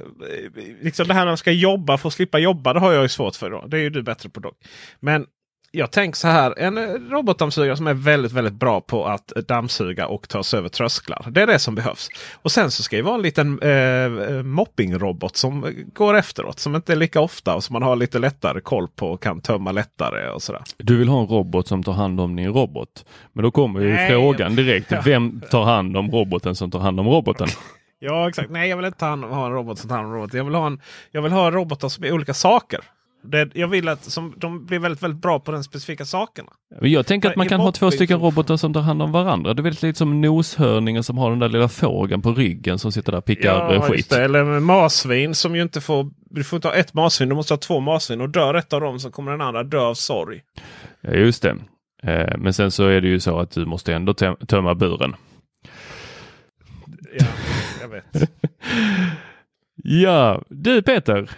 liksom 0.80 1.08
det 1.08 1.14
här 1.14 1.20
när 1.20 1.30
man 1.30 1.36
ska 1.36 1.52
jobba 1.52 1.98
för 1.98 2.08
att 2.08 2.14
slippa 2.14 2.38
jobba, 2.38 2.72
det 2.72 2.80
har 2.80 2.92
jag 2.92 3.02
ju 3.02 3.08
svårt 3.08 3.36
för. 3.36 3.50
Då. 3.50 3.66
Det 3.66 3.76
är 3.76 3.80
ju 3.80 3.90
du 3.90 4.02
bättre 4.02 4.28
på 4.28 4.40
dock. 4.40 4.56
Men 5.00 5.26
jag 5.76 5.90
tänker 5.90 6.16
så 6.16 6.28
här. 6.28 6.58
En 6.58 6.78
robotdammsugare 7.10 7.76
som 7.76 7.86
är 7.86 7.94
väldigt, 7.94 8.32
väldigt 8.32 8.54
bra 8.54 8.80
på 8.80 9.06
att 9.06 9.26
dammsuga 9.26 10.06
och 10.06 10.28
ta 10.28 10.42
sig 10.42 10.58
över 10.58 10.68
trösklar. 10.68 11.26
Det 11.30 11.42
är 11.42 11.46
det 11.46 11.58
som 11.58 11.74
behövs. 11.74 12.08
Och 12.34 12.52
sen 12.52 12.70
så 12.70 12.82
ska 12.82 12.96
det 12.96 13.02
vara 13.02 13.14
en 13.14 13.22
liten 13.22 13.62
eh, 13.62 14.42
moppingrobot 14.42 15.36
som 15.36 15.74
går 15.94 16.16
efteråt. 16.16 16.58
Som 16.58 16.74
inte 16.74 16.92
är 16.92 16.96
lika 16.96 17.20
ofta 17.20 17.54
och 17.54 17.64
som 17.64 17.72
man 17.72 17.82
har 17.82 17.96
lite 17.96 18.18
lättare 18.18 18.60
koll 18.60 18.88
på 18.88 19.08
och 19.08 19.22
kan 19.22 19.40
tömma 19.40 19.72
lättare. 19.72 20.30
och 20.30 20.42
sådär. 20.42 20.62
Du 20.76 20.96
vill 20.96 21.08
ha 21.08 21.20
en 21.20 21.26
robot 21.26 21.68
som 21.68 21.82
tar 21.82 21.92
hand 21.92 22.20
om 22.20 22.36
din 22.36 22.52
robot. 22.52 23.04
Men 23.32 23.42
då 23.42 23.50
kommer 23.50 23.80
ju 23.80 23.92
Nej. 23.92 24.10
frågan 24.10 24.56
direkt. 24.56 24.92
Vem 25.04 25.40
tar 25.50 25.64
hand 25.64 25.96
om 25.96 26.10
roboten 26.10 26.54
som 26.54 26.70
tar 26.70 26.78
hand 26.78 27.00
om 27.00 27.08
roboten? 27.08 27.48
Ja 27.98 28.28
exakt. 28.28 28.50
Nej 28.50 28.68
jag 28.68 28.76
vill 28.76 28.86
inte 28.86 29.04
ha 29.04 29.12
en 29.12 29.52
robot 29.52 29.78
som 29.78 29.88
tar 29.88 29.96
hand 29.96 30.08
om 30.08 30.14
roboten. 30.14 30.38
Jag 30.38 30.44
vill 30.44 30.54
ha, 30.54 30.66
en, 30.66 30.80
jag 31.10 31.22
vill 31.22 31.32
ha 31.32 31.50
robotar 31.50 31.88
som 31.88 32.04
är 32.04 32.12
olika 32.12 32.34
saker. 32.34 32.80
Det, 33.26 33.50
jag 33.54 33.68
vill 33.68 33.88
att 33.88 34.04
som, 34.04 34.34
de 34.36 34.66
blir 34.66 34.78
väldigt, 34.78 35.02
väldigt 35.02 35.22
bra 35.22 35.40
på 35.40 35.52
den 35.52 35.64
specifika 35.64 36.04
sakerna. 36.04 36.48
Jag 36.80 37.06
tänker 37.06 37.30
att 37.30 37.36
man 37.36 37.48
kan 37.48 37.60
ha 37.60 37.72
två 37.72 37.90
stycken 37.90 38.20
robotar 38.20 38.56
som 38.56 38.72
tar 38.72 38.80
hand 38.80 39.02
om 39.02 39.12
varandra. 39.12 39.54
Det 39.54 39.60
är 39.60 39.62
väldigt 39.62 39.82
lite 39.82 39.98
som 39.98 40.20
noshörningen 40.20 41.02
som 41.02 41.18
har 41.18 41.30
den 41.30 41.38
där 41.38 41.48
lilla 41.48 41.68
fågeln 41.68 42.22
på 42.22 42.32
ryggen 42.32 42.78
som 42.78 42.92
sitter 42.92 43.12
där 43.12 43.18
och 43.18 43.24
pickar 43.24 43.48
ja, 43.48 43.74
eh, 43.74 43.82
skit. 43.82 44.10
Det, 44.10 44.24
eller 44.24 44.44
marsvin 44.60 45.34
som 45.34 45.56
ju 45.56 45.62
inte 45.62 45.80
får... 45.80 46.10
Du 46.30 46.44
får 46.44 46.56
inte 46.56 46.68
ha 46.68 46.74
ett 46.74 46.94
marsvin, 46.94 47.28
du 47.28 47.34
måste 47.34 47.52
ha 47.52 47.58
två 47.58 47.80
marsvin. 47.80 48.20
Och 48.20 48.28
dör 48.28 48.54
ett 48.54 48.72
av 48.72 48.80
dem 48.80 48.98
så 48.98 49.10
kommer 49.10 49.30
den 49.30 49.40
andra 49.40 49.62
dö 49.62 49.80
av 49.80 49.94
sorg. 49.94 50.42
Ja, 51.00 51.10
just 51.10 51.42
det. 51.42 51.56
Eh, 52.02 52.38
men 52.38 52.52
sen 52.52 52.70
så 52.70 52.86
är 52.86 53.00
det 53.00 53.08
ju 53.08 53.20
så 53.20 53.38
att 53.38 53.50
du 53.50 53.66
måste 53.66 53.94
ändå 53.94 54.14
tömma 54.46 54.74
buren. 54.74 55.16
Ja, 57.18 57.26
jag 57.80 57.88
vet. 57.88 58.30
ja, 59.82 60.42
du 60.48 60.82
Peter. 60.82 61.30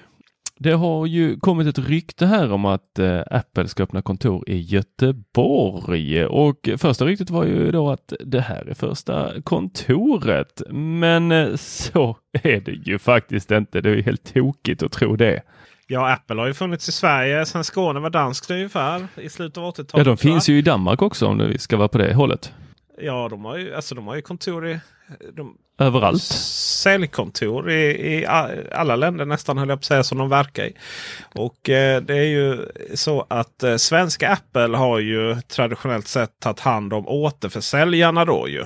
Det 0.61 0.73
har 0.73 1.07
ju 1.07 1.41
kommit 1.41 1.67
ett 1.67 1.88
rykte 1.88 2.27
här 2.27 2.53
om 2.53 2.65
att 2.65 2.99
eh, 2.99 3.21
Apple 3.31 3.69
ska 3.69 3.83
öppna 3.83 4.03
kontor 4.03 4.49
i 4.49 4.61
Göteborg 4.61 6.27
och 6.27 6.69
första 6.79 7.05
ryktet 7.05 7.31
var 7.31 7.45
ju 7.45 7.71
då 7.71 7.91
att 7.91 8.12
det 8.21 8.41
här 8.41 8.69
är 8.69 8.75
första 8.75 9.43
kontoret. 9.43 10.62
Men 10.71 11.33
eh, 11.33 11.57
så 11.57 12.17
är 12.33 12.61
det 12.61 12.73
ju 12.73 12.99
faktiskt 12.99 13.50
inte. 13.50 13.81
Det 13.81 13.91
är 13.91 14.03
helt 14.03 14.35
tokigt 14.35 14.83
att 14.83 14.93
tro 14.93 15.17
det. 15.17 15.43
Ja, 15.87 16.12
Apple 16.12 16.41
har 16.41 16.47
ju 16.47 16.55
funnits 16.55 16.88
i 16.88 16.93
Sverige 16.93 17.47
sedan 17.47 17.65
Skåne 17.65 18.00
var 18.00 18.11
danskt 18.11 18.50
ungefär 18.50 19.07
i 19.17 19.29
slutet 19.29 19.59
av 19.59 19.65
80-talet. 19.75 19.91
Ja, 19.95 20.05
de 20.05 20.17
finns 20.17 20.49
ju 20.49 20.59
i 20.59 20.62
Danmark 20.62 21.03
också 21.03 21.27
om 21.27 21.38
det 21.38 21.59
ska 21.59 21.77
vara 21.77 21.88
på 21.88 21.99
det 21.99 22.15
hållet. 22.15 22.53
Ja, 23.00 23.28
de 23.31 23.45
har 23.45 23.57
ju, 23.57 23.75
alltså, 23.75 23.95
de 23.95 24.07
har 24.07 24.14
ju 24.14 24.23
kontor 24.23 24.69
i... 24.69 24.81
De, 25.33 25.57
Överallt. 25.81 26.23
Säljkontor 26.23 27.71
i, 27.71 28.14
i 28.14 28.26
alla 28.73 28.97
länder 28.97 29.25
nästan 29.25 29.59
höll 29.59 29.69
jag 29.69 29.78
på 29.78 29.81
att 29.81 29.85
säga 29.85 30.02
som 30.02 30.19
de 30.19 30.28
verkar 30.28 30.64
i. 30.64 30.73
Och 31.35 31.69
eh, 31.69 32.02
det 32.02 32.17
är 32.17 32.25
ju 32.25 32.69
så 32.95 33.26
att 33.31 33.62
eh, 33.62 33.76
svenska 33.76 34.28
Apple 34.33 34.76
har 34.76 34.99
ju 34.99 35.40
traditionellt 35.40 36.09
sett 36.09 36.40
tagit 36.40 36.61
hand 36.61 36.93
om 36.93 37.09
återförsäljarna 37.09 38.25
då 38.25 38.49
ju. 38.49 38.64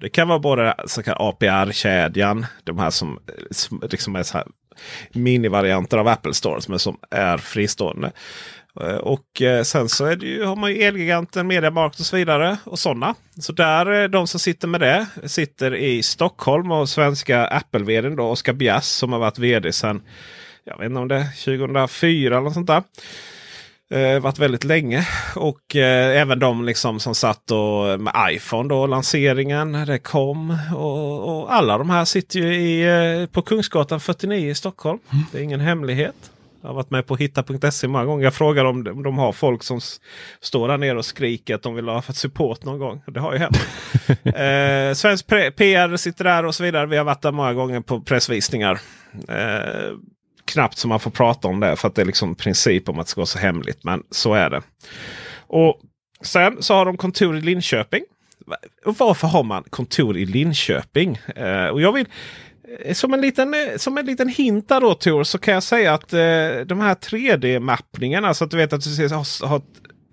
Det 0.00 0.08
kan 0.08 0.28
vara 0.28 0.38
både 0.38 0.74
APR-kedjan, 1.06 2.46
de 2.64 2.78
här 2.78 2.90
som, 2.90 3.18
som 3.50 3.82
liksom 3.90 4.16
är 4.16 4.22
så 4.22 4.38
här 4.38 4.46
minivarianter 5.12 5.98
av 5.98 6.08
Apple 6.08 6.34
Store 6.34 6.60
som 6.60 6.74
är, 6.74 6.78
som 6.78 6.98
är 7.10 7.38
fristående. 7.38 8.12
Eh, 8.80 8.96
och 8.96 9.42
eh, 9.42 9.62
sen 9.62 9.88
så 9.88 10.04
är 10.04 10.16
det 10.16 10.26
ju, 10.26 10.44
har 10.44 10.56
man 10.56 10.70
ju 10.70 10.82
Elgiganten, 10.82 11.46
Mediamarkt 11.46 12.00
och 12.00 12.06
så 12.06 12.16
vidare. 12.16 12.56
Och 12.64 12.78
sådana. 12.78 13.14
Så 13.40 13.52
där, 13.52 14.02
eh, 14.02 14.08
de 14.08 14.26
som 14.26 14.40
sitter 14.40 14.68
med 14.68 14.80
det 14.80 15.06
sitter 15.24 15.74
i 15.74 16.02
Stockholm 16.02 16.70
och 16.70 16.88
svenska 16.88 17.46
Apple-vdn 17.46 18.20
Oskar 18.20 18.52
Bjass 18.52 18.88
som 18.88 19.12
har 19.12 19.18
varit 19.18 19.38
vd 19.38 19.72
sedan 19.72 20.02
jag 20.68 20.78
vet 20.78 20.86
inte 20.86 21.00
om 21.00 21.08
det 21.08 21.16
är 21.16 21.44
2004 21.44 22.36
eller 22.36 22.44
något 22.44 22.54
sånt 22.54 22.66
där. 22.66 22.82
Eh, 23.90 24.20
varit 24.20 24.38
väldigt 24.38 24.64
länge. 24.64 25.06
Och 25.36 25.76
eh, 25.76 26.20
även 26.20 26.38
de 26.38 26.64
liksom 26.64 27.00
som 27.00 27.14
satt 27.14 27.50
och, 27.50 28.00
med 28.00 28.14
iPhone 28.30 28.68
då, 28.68 28.86
lanseringen 28.86 29.72
det 29.72 29.98
kom. 29.98 30.58
Och, 30.74 31.38
och 31.38 31.54
alla 31.54 31.78
de 31.78 31.90
här 31.90 32.04
sitter 32.04 32.40
ju 32.40 32.54
i, 32.54 32.82
eh, 33.20 33.26
på 33.26 33.42
Kungsgatan 33.42 34.00
49 34.00 34.50
i 34.50 34.54
Stockholm. 34.54 34.98
Mm. 35.12 35.24
Det 35.32 35.38
är 35.38 35.42
ingen 35.42 35.60
hemlighet. 35.60 36.30
Jag 36.66 36.70
har 36.70 36.74
varit 36.74 36.90
med 36.90 37.06
på 37.06 37.16
hitta.se 37.16 37.88
många 37.88 38.04
gånger. 38.04 38.24
Jag 38.24 38.34
frågar 38.34 38.64
om 38.64 38.84
de, 38.84 38.90
om 38.90 39.02
de 39.02 39.18
har 39.18 39.32
folk 39.32 39.62
som 39.62 39.80
står 40.40 40.68
där 40.68 40.78
nere 40.78 40.98
och 40.98 41.04
skriker 41.04 41.54
att 41.54 41.62
de 41.62 41.74
vill 41.74 41.88
ha 41.88 42.02
support 42.02 42.64
någon 42.64 42.78
gång. 42.78 43.02
Det 43.06 43.20
har 43.20 43.32
ju 43.32 43.38
hänt. 43.38 43.56
eh, 44.24 44.94
Svensk 44.94 45.26
PR 45.26 45.96
sitter 45.96 46.24
där 46.24 46.44
och 46.44 46.54
så 46.54 46.62
vidare. 46.62 46.86
Vi 46.86 46.96
har 46.96 47.04
varit 47.04 47.22
där 47.22 47.32
många 47.32 47.54
gånger 47.54 47.80
på 47.80 48.00
pressvisningar. 48.00 48.80
Eh, 49.28 49.94
knappt 50.44 50.78
som 50.78 50.88
man 50.88 51.00
får 51.00 51.10
prata 51.10 51.48
om 51.48 51.60
det 51.60 51.76
för 51.76 51.88
att 51.88 51.94
det 51.94 52.02
är 52.02 52.06
liksom 52.06 52.34
princip 52.34 52.88
om 52.88 52.98
att 52.98 53.06
det 53.06 53.10
ska 53.10 53.20
vara 53.20 53.26
så 53.26 53.38
hemligt. 53.38 53.84
Men 53.84 54.02
så 54.10 54.34
är 54.34 54.50
det. 54.50 54.62
Och 55.46 55.80
Sen 56.20 56.62
så 56.62 56.74
har 56.74 56.84
de 56.84 56.96
kontor 56.96 57.36
i 57.36 57.40
Linköping. 57.40 58.02
Och 58.84 58.96
varför 58.98 59.28
har 59.28 59.42
man 59.42 59.64
kontor 59.70 60.16
i 60.16 60.26
Linköping? 60.26 61.18
Eh, 61.36 61.66
och 61.66 61.80
jag 61.80 61.92
vill 61.92 62.06
som 62.92 63.14
en 63.14 63.20
liten, 63.20 63.54
eh, 63.54 63.76
som 63.76 63.98
en 63.98 64.06
liten 64.06 64.28
hint 64.28 64.68
då 64.68 64.94
Tor, 64.94 65.24
så 65.24 65.38
kan 65.38 65.54
jag 65.54 65.62
säga 65.62 65.94
att 65.94 66.12
eh, 66.12 66.18
de 66.66 66.80
här 66.80 66.94
3D-mappningarna, 66.94 68.34
så 68.34 68.44
att 68.44 68.50
du 68.50 68.56
vet 68.56 68.72
att 68.72 68.84
du, 68.84 68.90
ser, 68.90 69.46
har, 69.46 69.62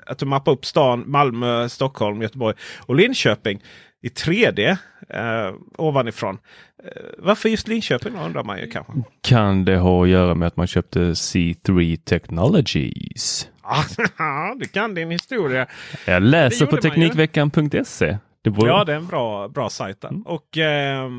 att 0.05 0.19
du 0.19 0.25
mappar 0.25 0.51
upp 0.51 0.65
stan 0.65 1.03
Malmö, 1.07 1.69
Stockholm, 1.69 2.21
Göteborg 2.21 2.55
och 2.79 2.95
Linköping 2.95 3.61
i 4.01 4.07
3D 4.07 4.77
eh, 5.09 5.53
ovanifrån. 5.77 6.37
Eh, 6.83 6.91
varför 7.17 7.49
just 7.49 7.67
Linköping 7.67 8.15
undrar 8.15 8.43
man 8.43 8.59
ju 8.59 8.69
kanske. 8.69 8.93
Kan 9.21 9.65
det 9.65 9.77
ha 9.77 10.03
att 10.03 10.09
göra 10.09 10.35
med 10.35 10.47
att 10.47 10.57
man 10.57 10.67
köpte 10.67 10.99
C3 10.99 11.95
Technologies? 11.95 13.47
Ja, 14.17 14.55
det 14.59 14.65
kan 14.65 14.95
din 14.95 15.11
historia. 15.11 15.67
Jag 16.05 16.23
läser 16.23 16.65
på 16.65 16.77
Teknikveckan.se. 16.77 18.17
Borde... 18.49 18.67
Ja, 18.67 18.83
det 18.83 18.91
är 18.91 18.97
en 18.97 19.07
bra, 19.07 19.47
bra 19.47 19.69
sajt. 19.69 20.01
Där. 20.01 20.09
Mm. 20.09 20.21
Och, 20.21 20.57
eh, 20.57 21.09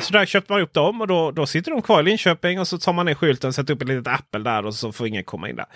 så 0.00 0.12
där 0.12 0.26
köpte 0.26 0.52
man 0.52 0.62
upp 0.62 0.72
dem 0.72 1.00
och 1.00 1.06
då, 1.06 1.30
då 1.30 1.46
sitter 1.46 1.70
de 1.70 1.82
kvar 1.82 2.00
i 2.00 2.02
Linköping 2.02 2.60
och 2.60 2.68
så 2.68 2.78
tar 2.78 2.92
man 2.92 3.06
ner 3.06 3.14
skylten, 3.14 3.52
sätter 3.52 3.74
upp 3.74 3.82
ett 3.82 3.88
litet 3.88 4.08
Apple 4.08 4.40
där 4.40 4.66
och 4.66 4.74
så 4.74 4.92
får 4.92 5.06
ingen 5.06 5.24
komma 5.24 5.48
in 5.48 5.56
där. 5.56 5.66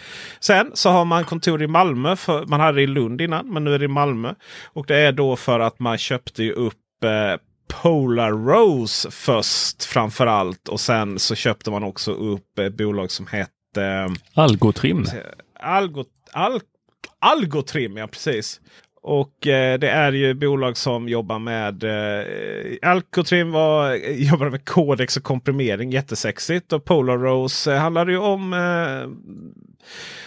Sen 0.41 0.71
så 0.75 0.91
har 0.91 1.05
man 1.05 1.25
kontor 1.25 1.63
i 1.63 1.67
Malmö. 1.67 2.17
För, 2.17 2.47
man 2.47 2.61
hade 2.61 2.79
det 2.79 2.83
i 2.83 2.87
Lund 2.87 3.21
innan, 3.21 3.53
men 3.53 3.65
nu 3.65 3.75
är 3.75 3.79
det 3.79 3.85
i 3.85 3.89
Malmö. 3.89 4.35
Och 4.65 4.87
det 4.87 4.97
är 4.97 5.13
då 5.13 5.37
för 5.37 5.61
att 5.61 5.79
man 5.79 5.99
köpte 5.99 6.51
upp 6.53 7.05
eh, 7.05 7.41
Polar 7.83 8.31
Rose 8.31 9.11
först 9.11 9.85
framför 9.85 10.27
allt. 10.27 10.69
Och 10.69 10.81
sen 10.81 11.19
så 11.19 11.35
köpte 11.35 11.71
man 11.71 11.85
också 11.85 12.13
upp 12.13 12.59
ett 12.59 12.77
bolag 12.77 13.11
som 13.11 13.27
hette 13.27 13.51
eh, 13.83 14.09
Algotrim. 14.35 15.07
Algot, 15.61 16.09
Al, 16.33 16.61
Algotrim, 17.19 17.97
ja 17.97 18.07
precis. 18.07 18.61
Och 19.03 19.47
eh, 19.47 19.79
det 19.79 19.91
är 19.91 20.13
ju 20.13 20.35
bolag 20.35 20.77
som 20.77 21.09
jobbar 21.09 21.39
med 21.39 21.85
eh, 21.85 22.91
Alcotrim 22.91 23.53
var, 23.53 23.93
eh, 23.93 24.29
jobbar 24.31 24.51
med 24.51 24.65
kodex 24.65 25.17
och 25.17 25.23
komprimering. 25.23 25.91
Jättesexigt. 25.91 26.73
Och 26.73 26.85
Polar 26.85 27.19
Rose 27.19 27.75
eh, 27.75 27.81
handlar 27.81 28.07
ju 28.07 28.19
om, 28.19 28.53
eh, 28.53 29.09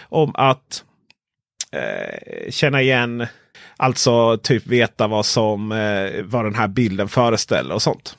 om 0.02 0.32
att 0.34 0.84
eh, 1.72 2.50
känna 2.50 2.82
igen. 2.82 3.26
Alltså 3.76 4.38
typ 4.38 4.66
veta 4.66 5.06
vad 5.06 5.26
som 5.26 5.72
eh, 5.72 6.22
vad 6.24 6.44
den 6.44 6.54
här 6.54 6.68
bilden 6.68 7.08
föreställer 7.08 7.74
och 7.74 7.82
sånt. 7.82 8.18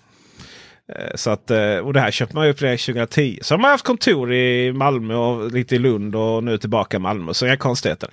Eh, 0.96 1.16
så 1.16 1.30
att, 1.30 1.52
eh, 1.52 1.78
och 1.78 1.94
det 1.94 2.00
här 2.00 2.12
köpte 2.12 2.36
man 2.36 2.48
upp 2.48 2.62
redan 2.62 2.78
2010. 2.78 3.40
Så 3.42 3.54
har 3.54 3.60
man 3.60 3.72
haft 3.72 3.86
kontor 3.86 4.34
i 4.34 4.74
Malmö 4.74 5.16
och 5.16 5.52
lite 5.52 5.76
i 5.76 5.80
Lund 5.80 6.16
och 6.16 6.44
nu 6.44 6.58
tillbaka 6.58 6.98
i 6.98 7.00
Malmö. 7.00 7.34
Så 7.34 7.46
inga 7.46 7.58
konstigheter. 7.58 8.10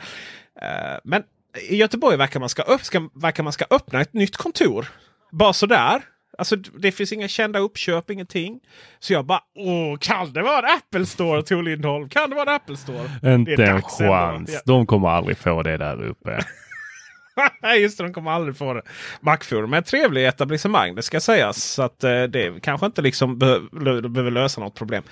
Men 1.04 1.22
i 1.68 1.76
Göteborg 1.76 2.16
verkar 2.16 2.40
man 2.40 2.48
ska, 2.48 2.62
upp, 2.62 2.84
ska, 2.84 3.08
verkar 3.14 3.42
man 3.42 3.52
ska 3.52 3.64
öppna 3.70 4.00
ett 4.00 4.12
nytt 4.12 4.36
kontor. 4.36 4.86
Bara 5.32 5.52
sådär. 5.52 6.02
Alltså 6.38 6.56
det 6.56 6.92
finns 6.92 7.12
inga 7.12 7.28
kända 7.28 7.58
uppköp, 7.58 8.10
ingenting. 8.10 8.60
Så 8.98 9.12
jag 9.12 9.26
bara, 9.26 9.40
åh, 9.56 9.98
kan 9.98 10.32
det 10.32 10.42
vara 10.42 10.58
en 10.58 10.76
Apple 10.76 11.06
Store 11.06 11.42
Tor 11.42 11.62
Lindholm? 11.62 12.08
Kan 12.08 12.30
det 12.30 12.36
vara 12.36 12.50
en 12.50 12.56
Apple 12.56 12.76
Store? 12.76 13.34
Inte 13.34 13.64
en 13.64 13.82
chans. 13.82 14.50
Ja. 14.52 14.60
De 14.64 14.86
kommer 14.86 15.08
aldrig 15.08 15.38
få 15.38 15.62
det 15.62 15.76
där 15.76 16.02
uppe. 16.04 16.38
Just 17.78 17.98
det, 17.98 18.04
de 18.04 18.12
kommer 18.12 18.30
aldrig 18.30 18.56
få 18.56 18.74
det. 18.74 18.82
Macforum 19.20 19.72
är 19.72 19.78
ett 19.78 19.86
trevligt 19.86 20.28
etablissemang, 20.28 20.94
det 20.94 21.02
ska 21.02 21.20
sägas. 21.20 21.64
Så 21.64 21.82
att 21.82 22.04
eh, 22.04 22.22
det 22.22 22.62
kanske 22.62 22.86
inte 22.86 23.02
liksom 23.02 23.38
behöver, 23.38 24.08
behöver 24.08 24.30
lösa 24.30 24.60
något 24.60 24.74
problem. 24.74 25.02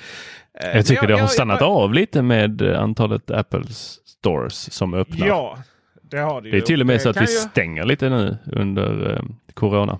Eh, 0.65 0.77
jag 0.77 0.87
tycker 0.87 1.03
jag, 1.03 1.09
det 1.09 1.15
har 1.15 1.21
jag, 1.21 1.31
stannat 1.31 1.61
jag, 1.61 1.71
av 1.71 1.95
lite 1.95 2.23
med 2.23 2.63
antalet 2.63 3.31
Apple 3.31 3.65
Stores 4.05 4.73
som 4.73 4.95
öppnar. 4.95 5.27
Ja, 5.27 5.59
det 6.11 6.19
har 6.19 6.41
det 6.41 6.49
ju. 6.49 6.53
Det 6.53 6.59
är 6.59 6.67
till 6.67 6.81
och 6.81 6.87
med 6.87 7.03
så 7.03 7.09
att 7.09 7.17
vi 7.17 7.21
ju... 7.21 7.27
stänger 7.27 7.85
lite 7.85 8.09
nu 8.09 8.39
under 8.53 9.13
eh, 9.13 9.23
Corona. 9.55 9.99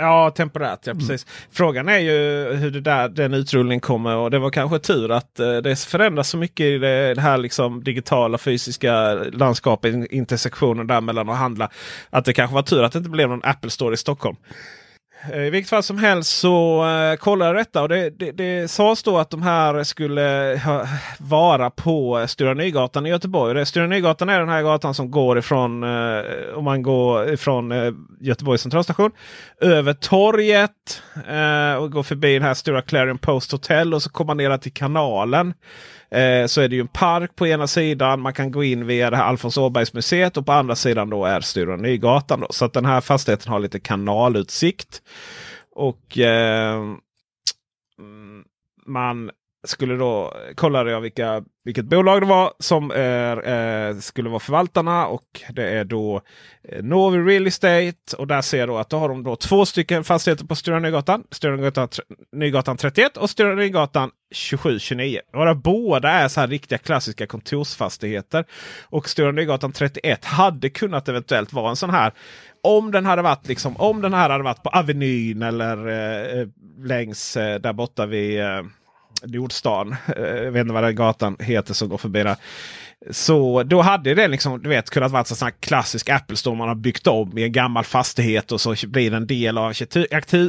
Ja, 0.00 0.30
temporärt. 0.30 0.86
Ja, 0.86 0.94
precis. 0.94 1.08
Mm. 1.24 1.48
Frågan 1.52 1.88
är 1.88 1.98
ju 1.98 2.12
hur 2.56 2.70
det 2.70 2.80
där, 2.80 3.08
den 3.08 3.34
utrullningen 3.34 3.80
kommer. 3.80 4.16
Och 4.16 4.30
det 4.30 4.38
var 4.38 4.50
kanske 4.50 4.78
tur 4.78 5.10
att 5.10 5.40
eh, 5.40 5.56
det 5.56 5.78
förändras 5.78 6.28
så 6.28 6.36
mycket 6.36 6.64
i 6.64 6.78
det, 6.78 7.14
det 7.14 7.20
här 7.20 7.38
liksom 7.38 7.84
digitala 7.84 8.38
fysiska 8.38 9.14
landskapet, 9.14 9.94
intersektionen 10.10 10.86
där 10.86 11.00
mellan 11.00 11.28
att 11.28 11.36
handla. 11.36 11.70
Att 12.10 12.24
det 12.24 12.32
kanske 12.32 12.54
var 12.54 12.62
tur 12.62 12.82
att 12.82 12.92
det 12.92 12.98
inte 12.98 13.10
blev 13.10 13.28
någon 13.28 13.44
Apple 13.44 13.70
Store 13.70 13.94
i 13.94 13.96
Stockholm. 13.96 14.36
Eh, 15.22 15.42
I 15.42 15.50
vilket 15.50 15.70
fall 15.70 15.82
som 15.82 15.98
helst 15.98 16.38
så 16.38 16.84
uh, 16.84 17.16
kollade 17.16 17.50
jag 17.50 17.56
detta 17.56 17.82
och 17.82 17.88
det, 17.88 18.10
det, 18.10 18.32
det 18.32 18.68
sades 18.70 19.02
då 19.02 19.18
att 19.18 19.30
de 19.30 19.42
här 19.42 19.84
skulle 19.84 20.60
ha, 20.64 20.86
vara 21.18 21.70
på 21.70 22.24
Stora 22.28 22.54
Nygatan 22.54 23.06
i 23.06 23.08
Göteborg. 23.08 23.66
Stora 23.66 23.86
Nygatan 23.86 24.28
är 24.28 24.40
den 24.40 24.48
här 24.48 24.62
gatan 24.62 24.94
som 24.94 25.10
går 25.10 25.38
ifrån, 25.38 25.84
uh, 25.84 26.24
om 26.54 26.64
man 26.64 26.82
går 26.82 27.32
ifrån 27.32 27.72
uh, 27.72 27.94
Göteborgs 28.20 28.62
centralstation 28.62 29.10
över 29.60 29.92
torget 29.92 31.02
och 31.80 31.92
går 31.92 32.02
förbi 32.02 32.34
den 32.34 32.42
här 32.42 32.54
stora 32.54 32.82
Clarion 32.82 33.18
Post 33.18 33.52
Hotel 33.52 33.94
och 33.94 34.02
så 34.02 34.10
kommer 34.10 34.26
man 34.26 34.36
ner 34.36 34.58
till 34.58 34.72
kanalen. 34.72 35.54
Eh, 36.10 36.46
så 36.46 36.60
är 36.60 36.68
det 36.68 36.74
ju 36.74 36.80
en 36.80 36.88
park 36.88 37.36
på 37.36 37.46
ena 37.46 37.66
sidan. 37.66 38.20
Man 38.20 38.34
kan 38.34 38.50
gå 38.50 38.64
in 38.64 38.86
via 38.86 39.10
det 39.10 39.16
här 39.16 39.24
Alfons 39.24 39.58
Åbergs 39.58 39.94
museet 39.94 40.36
och 40.36 40.46
på 40.46 40.52
andra 40.52 40.74
sidan 40.74 41.10
då 41.10 41.24
är 41.24 41.40
Sture 41.40 41.76
Nygatan. 41.76 42.40
Då. 42.40 42.46
Så 42.50 42.64
att 42.64 42.72
den 42.72 42.86
här 42.86 43.00
fastigheten 43.00 43.52
har 43.52 43.60
lite 43.60 43.80
kanalutsikt. 43.80 45.02
Och 45.70 46.18
eh, 46.18 46.74
mm, 47.98 48.44
man 48.86 49.30
skulle 49.66 49.96
då 49.96 50.36
kollade 50.54 50.90
jag 50.90 51.00
vilka, 51.00 51.44
vilket 51.64 51.84
bolag 51.84 52.22
det 52.22 52.26
var 52.26 52.52
som 52.58 52.90
är, 52.90 53.48
eh, 53.48 53.98
skulle 53.98 54.28
vara 54.28 54.40
förvaltarna. 54.40 55.06
Och 55.06 55.42
det 55.52 55.68
är 55.68 55.84
då 55.84 56.22
eh, 56.68 56.82
Novi 56.82 57.18
Real 57.18 57.46
Estate. 57.46 58.16
Och 58.18 58.26
där 58.26 58.40
ser 58.40 58.58
jag 58.58 58.68
då 58.68 58.76
att 58.76 58.90
då 58.90 58.98
har 58.98 59.08
de 59.08 59.22
då 59.22 59.36
två 59.36 59.66
stycken 59.66 60.04
fastigheter 60.04 60.44
på 60.44 60.54
Stora 60.54 60.78
Nygatan. 60.78 61.24
Stora 61.30 61.56
Nygatan, 61.56 61.88
Nygatan 62.32 62.76
31 62.76 63.16
och 63.16 63.30
Stora 63.30 63.54
Nygatan 63.54 64.10
2729. 64.50 65.20
Och 65.32 65.56
båda 65.56 66.10
är 66.10 66.28
så 66.28 66.40
här 66.40 66.48
riktiga 66.48 66.78
klassiska 66.78 67.26
kontorsfastigheter. 67.26 68.44
Och 68.82 69.08
Stora 69.08 69.32
Nygatan 69.32 69.72
31 69.72 70.24
hade 70.24 70.70
kunnat 70.70 71.08
eventuellt 71.08 71.52
vara 71.52 71.70
en 71.70 71.76
sån 71.76 71.90
här 71.90 72.12
om 72.62 72.90
den 72.90 73.06
hade 73.06 73.22
varit 73.22 73.48
liksom, 73.48 73.76
om 73.76 74.02
den 74.02 74.14
här 74.14 74.30
hade 74.30 74.44
varit 74.44 74.62
på 74.62 74.70
Avenyn 74.70 75.42
eller 75.42 75.88
eh, 75.88 76.40
eh 76.40 76.48
längs 76.78 77.36
eh, 77.36 77.60
där 77.60 77.72
borta 77.72 78.06
vid 78.06 78.40
eh, 78.40 78.62
Nordstan. 79.22 79.96
Eh, 80.16 80.22
jag 80.24 80.50
vet 80.50 80.60
inte 80.60 80.74
vad 80.74 80.82
den 80.82 80.94
gatan 80.94 81.36
heter 81.40 81.74
som 81.74 81.88
går 81.88 81.98
förbi 81.98 82.22
där. 82.22 82.36
Så 83.10 83.62
då 83.62 83.80
hade 83.80 84.14
det 84.14 84.28
liksom, 84.28 84.62
du 84.62 84.68
vet, 84.68 84.90
kunnat 84.90 85.12
vara 85.12 85.20
en 85.20 85.24
sån 85.24 85.50
klassisk 85.60 86.08
Apple 86.08 86.36
Store 86.36 86.56
man 86.56 86.68
har 86.68 86.74
byggt 86.74 87.06
om 87.06 87.38
i 87.38 87.42
en 87.42 87.52
gammal 87.52 87.84
fastighet 87.84 88.52
och 88.52 88.60
så 88.60 88.74
blir 88.86 89.10
det 89.10 89.16
en 89.16 89.26
del 89.26 89.58
av 89.58 89.64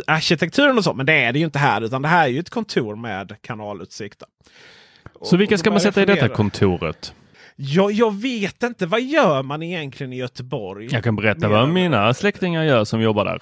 arkitekturen 0.07 0.77
och 0.77 0.83
så. 0.83 0.93
Men 0.93 1.05
det 1.05 1.13
är 1.13 1.33
det 1.33 1.39
ju 1.39 1.45
inte 1.45 1.59
här 1.59 1.81
utan 1.81 2.01
det 2.01 2.07
här 2.07 2.23
är 2.23 2.31
ju 2.31 2.39
ett 2.39 2.49
kontor 2.49 2.95
med 2.95 3.35
kanalutsikt. 3.41 4.23
Så 5.21 5.37
vilka 5.37 5.57
ska 5.57 5.71
man 5.71 5.81
sätta 5.81 6.01
i 6.01 6.05
detta 6.05 6.29
kontoret? 6.29 7.13
Jag, 7.55 7.91
jag 7.91 8.21
vet 8.21 8.63
inte. 8.63 8.85
Vad 8.85 9.01
gör 9.01 9.43
man 9.43 9.63
egentligen 9.63 10.13
i 10.13 10.17
Göteborg? 10.17 10.87
Jag 10.91 11.03
kan 11.03 11.15
berätta 11.15 11.47
Mer 11.47 11.55
vad 11.55 11.69
mina 11.69 12.13
släktingar 12.13 12.63
gör 12.63 12.85
som 12.85 13.01
jobbar 13.01 13.25
där. 13.25 13.41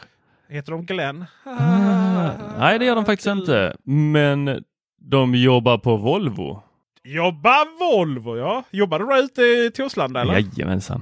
Heter 0.49 0.71
de 0.71 0.85
Glenn? 0.85 1.25
Ah, 1.43 2.29
nej, 2.59 2.79
det 2.79 2.85
gör 2.85 2.95
de 2.95 3.05
faktiskt 3.05 3.27
inte. 3.27 3.75
Men 3.83 4.63
de 5.01 5.35
jobbar 5.35 5.77
på 5.77 5.97
Volvo. 5.97 6.63
Jobbar 7.03 7.79
Volvo 7.79 8.37
ja! 8.37 8.63
Jobbar 8.71 8.99
du 8.99 9.19
ute 9.19 9.41
i 9.41 9.71
Torslanda 9.71 10.21
eller? 10.21 10.33
Jajamensan. 10.33 11.01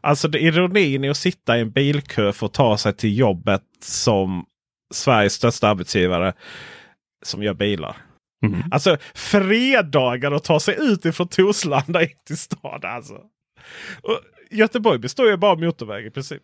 Alltså 0.00 0.28
det, 0.28 0.40
ironin 0.40 1.04
är 1.04 1.10
att 1.10 1.16
sitta 1.16 1.58
i 1.58 1.60
en 1.60 1.70
bilkö 1.70 2.32
för 2.32 2.46
att 2.46 2.52
ta 2.52 2.76
sig 2.76 2.96
till 2.96 3.18
jobbet 3.18 3.62
som 3.80 4.46
Sveriges 4.94 5.32
största 5.32 5.68
arbetsgivare 5.68 6.32
som 7.26 7.42
gör 7.42 7.54
bilar. 7.54 7.96
Mm. 8.46 8.62
Alltså 8.70 8.96
fredagar 9.14 10.32
att 10.32 10.44
ta 10.44 10.60
sig 10.60 10.76
ut 10.80 11.04
ifrån 11.04 11.28
Torslanda 11.28 12.02
in 12.02 12.08
till 12.26 12.38
stan. 12.38 12.80
Alltså. 12.82 13.14
Och 14.02 14.20
Göteborg 14.50 14.98
består 14.98 15.30
ju 15.30 15.36
bara 15.36 15.50
av 15.50 15.60
motorväg 15.60 16.06
i 16.06 16.10
princip. 16.10 16.42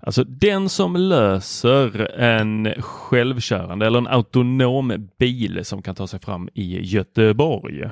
Alltså 0.00 0.24
den 0.24 0.68
som 0.68 0.96
löser 0.96 2.18
en 2.20 2.74
självkörande 2.78 3.86
eller 3.86 3.98
en 3.98 4.06
autonom 4.06 5.08
bil 5.18 5.64
som 5.64 5.82
kan 5.82 5.94
ta 5.94 6.06
sig 6.06 6.20
fram 6.20 6.48
i 6.54 6.80
Göteborg. 6.80 7.84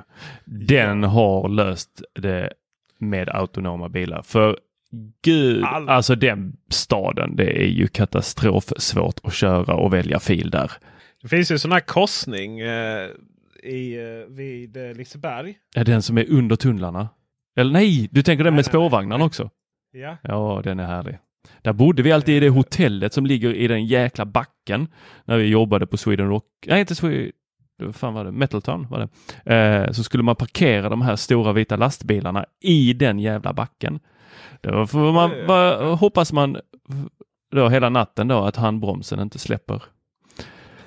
Den 0.45 1.05
har 1.05 1.49
löst 1.49 2.03
det 2.15 2.53
med 2.99 3.29
autonoma 3.29 3.89
bilar. 3.89 4.23
För 4.23 4.59
gud, 5.23 5.65
All... 5.65 5.89
alltså 5.89 6.15
den 6.15 6.57
staden, 6.69 7.37
det 7.37 7.63
är 7.63 7.69
ju 7.69 7.87
katastrof 7.87 8.65
svårt 8.77 9.21
att 9.23 9.35
köra 9.35 9.75
och 9.75 9.93
välja 9.93 10.19
fil 10.21 10.51
där. 10.51 10.73
Det 11.23 11.29
finns 11.29 11.51
ju 11.51 11.59
sån 11.59 11.73
här 11.73 11.81
korsning 11.81 12.61
eh, 12.61 13.09
i, 13.63 13.97
eh, 13.97 14.35
vid 14.35 14.77
eh, 14.77 14.95
Liseberg. 14.95 15.59
Ja, 15.75 15.85
den 15.85 16.03
som 16.03 16.19
är 16.19 16.31
under 16.31 16.57
tunnlarna. 16.57 17.09
Eller 17.57 17.73
nej, 17.73 18.09
du 18.13 18.23
tänker 18.23 18.45
den 18.45 18.55
med 18.55 18.65
spårvagnen 18.65 19.23
också? 19.23 19.51
Ja. 19.93 20.17
Ja, 20.23 20.61
den 20.65 20.81
är 20.81 20.87
härlig. 20.87 21.19
Där 21.63 21.73
bodde 21.73 22.03
vi 22.03 22.13
alltid 22.13 22.37
i 22.37 22.41
det 22.41 22.49
hotellet 22.49 23.13
som 23.13 23.27
ligger 23.27 23.55
i 23.55 23.69
den 23.69 23.87
jäkla 23.87 24.25
backen 24.25 24.89
när 25.25 25.37
vi 25.37 25.47
jobbade 25.47 25.87
på 25.87 25.97
Sweden 25.97 26.29
Rock. 26.29 26.45
Nej, 26.67 26.81
inte 26.81 26.95
Sweden 26.95 27.33
fan 27.93 28.15
var 28.15 28.25
det? 28.25 28.33
Metaltown 28.33 28.87
var 28.91 29.09
det. 29.45 29.55
Eh, 29.55 29.93
så 29.93 30.05
skulle 30.05 30.23
man 30.23 30.37
parkera 30.37 30.89
de 30.89 31.03
här 31.03 31.17
stora 31.17 31.53
vita 31.53 31.77
lastbilarna 31.77 32.45
i 32.61 32.93
den 32.93 33.19
jävla 33.19 33.53
backen. 33.53 34.01
Då 34.61 34.87
får 34.87 35.13
man, 35.13 35.47
va, 35.47 35.95
hoppas 35.95 36.33
man 36.33 36.57
då 37.51 37.69
hela 37.69 37.89
natten 37.89 38.29
då 38.29 38.39
att 38.39 38.57
handbromsen 38.57 39.21
inte 39.21 39.39
släpper. 39.39 39.83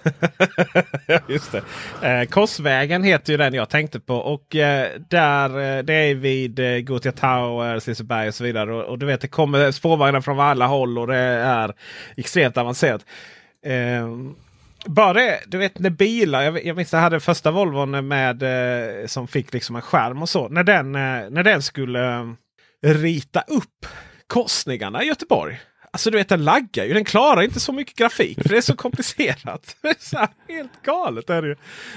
Just 1.27 1.51
det. 1.51 1.63
Eh, 2.07 2.27
Korsvägen 2.27 3.03
heter 3.03 3.33
ju 3.33 3.37
den 3.37 3.53
jag 3.53 3.69
tänkte 3.69 3.99
på. 3.99 4.15
Och 4.15 4.55
eh, 4.55 4.89
där, 5.09 5.49
eh, 5.49 5.83
det 5.83 5.93
är 5.93 6.15
vid 6.15 6.59
eh, 6.59 6.77
Gothia 6.77 7.11
Tower, 7.11 7.75
eh, 7.75 7.87
Liseberg 7.87 8.27
och 8.27 8.35
så 8.35 8.43
vidare. 8.43 8.73
Och, 8.73 8.83
och, 8.83 8.99
du 8.99 9.05
vet 9.05 9.21
det 9.21 9.27
kommer 9.27 9.71
spårvagnar 9.71 10.21
från 10.21 10.39
alla 10.39 10.67
håll 10.67 10.97
och 10.97 11.07
det 11.07 11.17
är 11.17 11.73
extremt 12.17 12.57
avancerat. 12.57 13.05
Eh, 13.65 14.07
bara 14.85 15.13
det, 15.13 15.39
du 15.47 15.57
vet 15.57 15.79
när 15.79 15.89
bilar, 15.89 16.41
jag, 16.41 16.65
jag 16.65 16.75
minns 16.75 16.93
jag 16.93 16.99
hade 16.99 17.19
första 17.19 17.51
Volvon 17.51 18.07
med 18.07 18.43
eh, 18.43 19.07
som 19.07 19.27
fick 19.27 19.53
liksom 19.53 19.75
en 19.75 19.81
skärm 19.81 20.21
och 20.21 20.29
så. 20.29 20.49
När 20.49 20.63
den, 20.63 20.95
eh, 20.95 21.29
när 21.29 21.43
den 21.43 21.61
skulle 21.61 22.19
eh, 22.83 22.93
rita 22.93 23.41
upp 23.41 23.85
korsningarna 24.27 25.03
i 25.03 25.07
Göteborg. 25.07 25.59
Alltså 25.93 26.11
du 26.11 26.17
vet 26.17 26.29
den 26.29 26.43
laggar 26.43 26.85
ju. 26.85 26.93
Den 26.93 27.05
klarar 27.05 27.41
inte 27.41 27.59
så 27.59 27.73
mycket 27.73 27.95
grafik 27.95 28.41
för 28.41 28.49
det 28.49 28.57
är 28.57 28.61
så 28.61 28.75
komplicerat. 28.75 29.75
det 29.81 29.87
är 29.87 29.95
så 29.99 30.17
helt 30.47 30.81
galet 30.83 31.29
är 31.29 31.41
det 31.41 31.55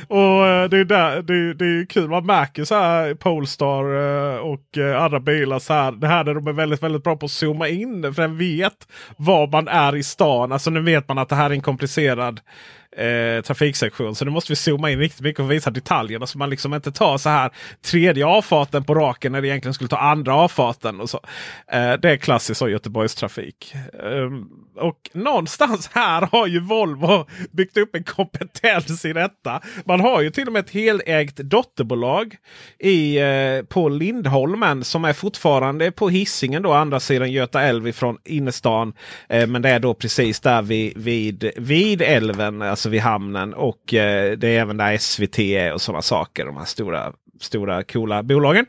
Och 0.09 0.47
eh, 0.47 0.69
det 0.69 0.79
är, 0.79 0.85
där, 0.85 1.23
det, 1.23 1.55
det 1.55 1.65
är 1.65 1.87
kul. 1.87 2.09
Man 2.09 2.27
märker 2.27 2.65
så 2.65 2.75
här 2.75 3.15
Polestar 3.15 3.85
eh, 3.85 4.37
och 4.37 4.79
eh, 4.79 5.03
andra 5.03 5.21
bilar. 5.21 5.59
Så 5.59 5.73
här, 5.73 5.93
det 5.93 6.07
här 6.07 6.25
där 6.25 6.35
de 6.35 6.47
är 6.47 6.53
väldigt, 6.53 6.83
väldigt 6.83 7.05
bra 7.05 7.17
på 7.17 7.27
att 7.27 7.33
zooma 7.33 7.69
in. 7.69 8.15
För 8.15 8.23
den 8.23 8.39
vet 8.39 8.89
var 9.17 9.47
man 9.47 9.69
är 9.69 9.97
i 9.97 10.03
stan. 10.03 10.53
Alltså 10.53 10.71
nu 10.71 10.81
vet 10.81 11.09
man 11.09 11.19
att 11.19 11.29
det 11.29 11.37
här 11.37 11.51
är 11.51 11.55
en 11.55 11.61
komplicerad 11.61 12.41
eh, 12.97 13.43
trafiksektion. 13.43 14.15
Så 14.15 14.25
nu 14.25 14.31
måste 14.31 14.53
vi 14.53 14.57
zooma 14.57 14.91
in 14.91 14.99
riktigt 14.99 15.21
mycket 15.21 15.41
och 15.41 15.51
visa 15.51 15.71
detaljerna 15.71 16.27
så 16.27 16.39
man 16.39 16.51
liksom 16.51 16.75
inte 16.75 16.93
tar 16.93 17.19
så 17.19 17.29
här 17.29 17.51
tredje 17.83 18.27
avfarten 18.27 18.85
på 18.85 18.95
raken 18.95 19.33
när 19.33 19.41
det 19.41 19.49
egentligen 19.49 19.75
skulle 19.75 19.89
ta 19.89 19.99
andra 19.99 20.35
avfarten. 20.35 21.01
Och 21.01 21.11
så. 21.11 21.21
Eh, 21.69 21.93
det 21.93 22.11
är 22.11 22.17
klassiskt 22.17 22.59
så 22.59 22.69
Göteborgs 22.69 23.15
trafik. 23.15 23.75
Eh, 23.75 24.31
och 24.77 25.11
någonstans 25.13 25.91
här 25.93 26.29
har 26.33 26.47
ju 26.47 26.61
Volvo 26.61 27.27
byggt 27.51 27.77
upp 27.77 27.95
en 27.95 28.05
kompetens 28.05 29.05
i 29.05 29.13
detta. 29.13 29.61
Man 29.85 30.01
har 30.01 30.21
ju 30.23 30.31
till 30.31 30.47
och 30.47 30.53
med 30.53 30.65
ett 30.65 30.71
helägt 30.71 31.37
dotterbolag 31.37 32.37
i, 32.79 33.19
eh, 33.19 33.63
på 33.69 33.89
Lindholmen 33.89 34.85
som 34.85 35.05
är 35.05 35.13
fortfarande 35.13 35.91
på 35.91 36.09
hissingen 36.09 36.63
då 36.63 36.73
andra 36.73 37.01
sidan 37.01 37.33
Göta 37.33 37.63
älv 37.63 37.89
ifrån 37.89 38.19
innerstan. 38.25 38.93
Eh, 39.29 39.47
men 39.47 39.63
det 39.63 39.69
är 39.69 39.79
då 39.81 39.95
precis 39.95 40.41
där 40.41 40.63
vid, 40.63 40.99
vid, 40.99 41.51
vid 41.57 42.03
älven. 42.03 42.63
Alltså 42.63 42.84
alltså 42.85 42.91
vid 42.91 43.01
hamnen. 43.01 43.55
Och 43.55 43.95
eh, 43.95 44.33
det 44.33 44.49
är 44.49 44.61
även 44.61 44.77
där 44.77 44.99
SVT 44.99 45.39
är 45.39 45.73
och 45.73 45.81
sådana 45.81 46.03
saker. 46.03 46.45
De 46.47 46.57
här 46.57 46.65
stora, 46.65 47.13
stora 47.41 47.83
coola 47.83 48.23
bolagen. 48.23 48.67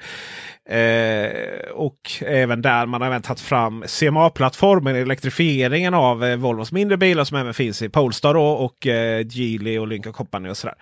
Eh, 0.70 1.70
och 1.74 2.12
även 2.22 2.62
där 2.62 2.86
man 2.86 3.02
har 3.02 3.08
även 3.08 3.22
tagit 3.22 3.40
fram 3.40 3.84
CMA-plattformen, 3.88 4.96
elektrifieringen 4.96 5.94
av 5.94 6.24
eh, 6.24 6.38
Volvos 6.38 6.72
mindre 6.72 6.98
bilar 6.98 7.24
som 7.24 7.38
även 7.38 7.54
finns 7.54 7.82
i 7.82 7.90
Polestar 7.90 8.34
då, 8.34 8.46
och 8.46 8.88
eh, 8.88 9.26
Geely 9.28 9.78
och 9.78 9.88
Lynk 9.88 10.16
Company 10.16 10.50
och 10.50 10.58
sådär. 10.58 10.76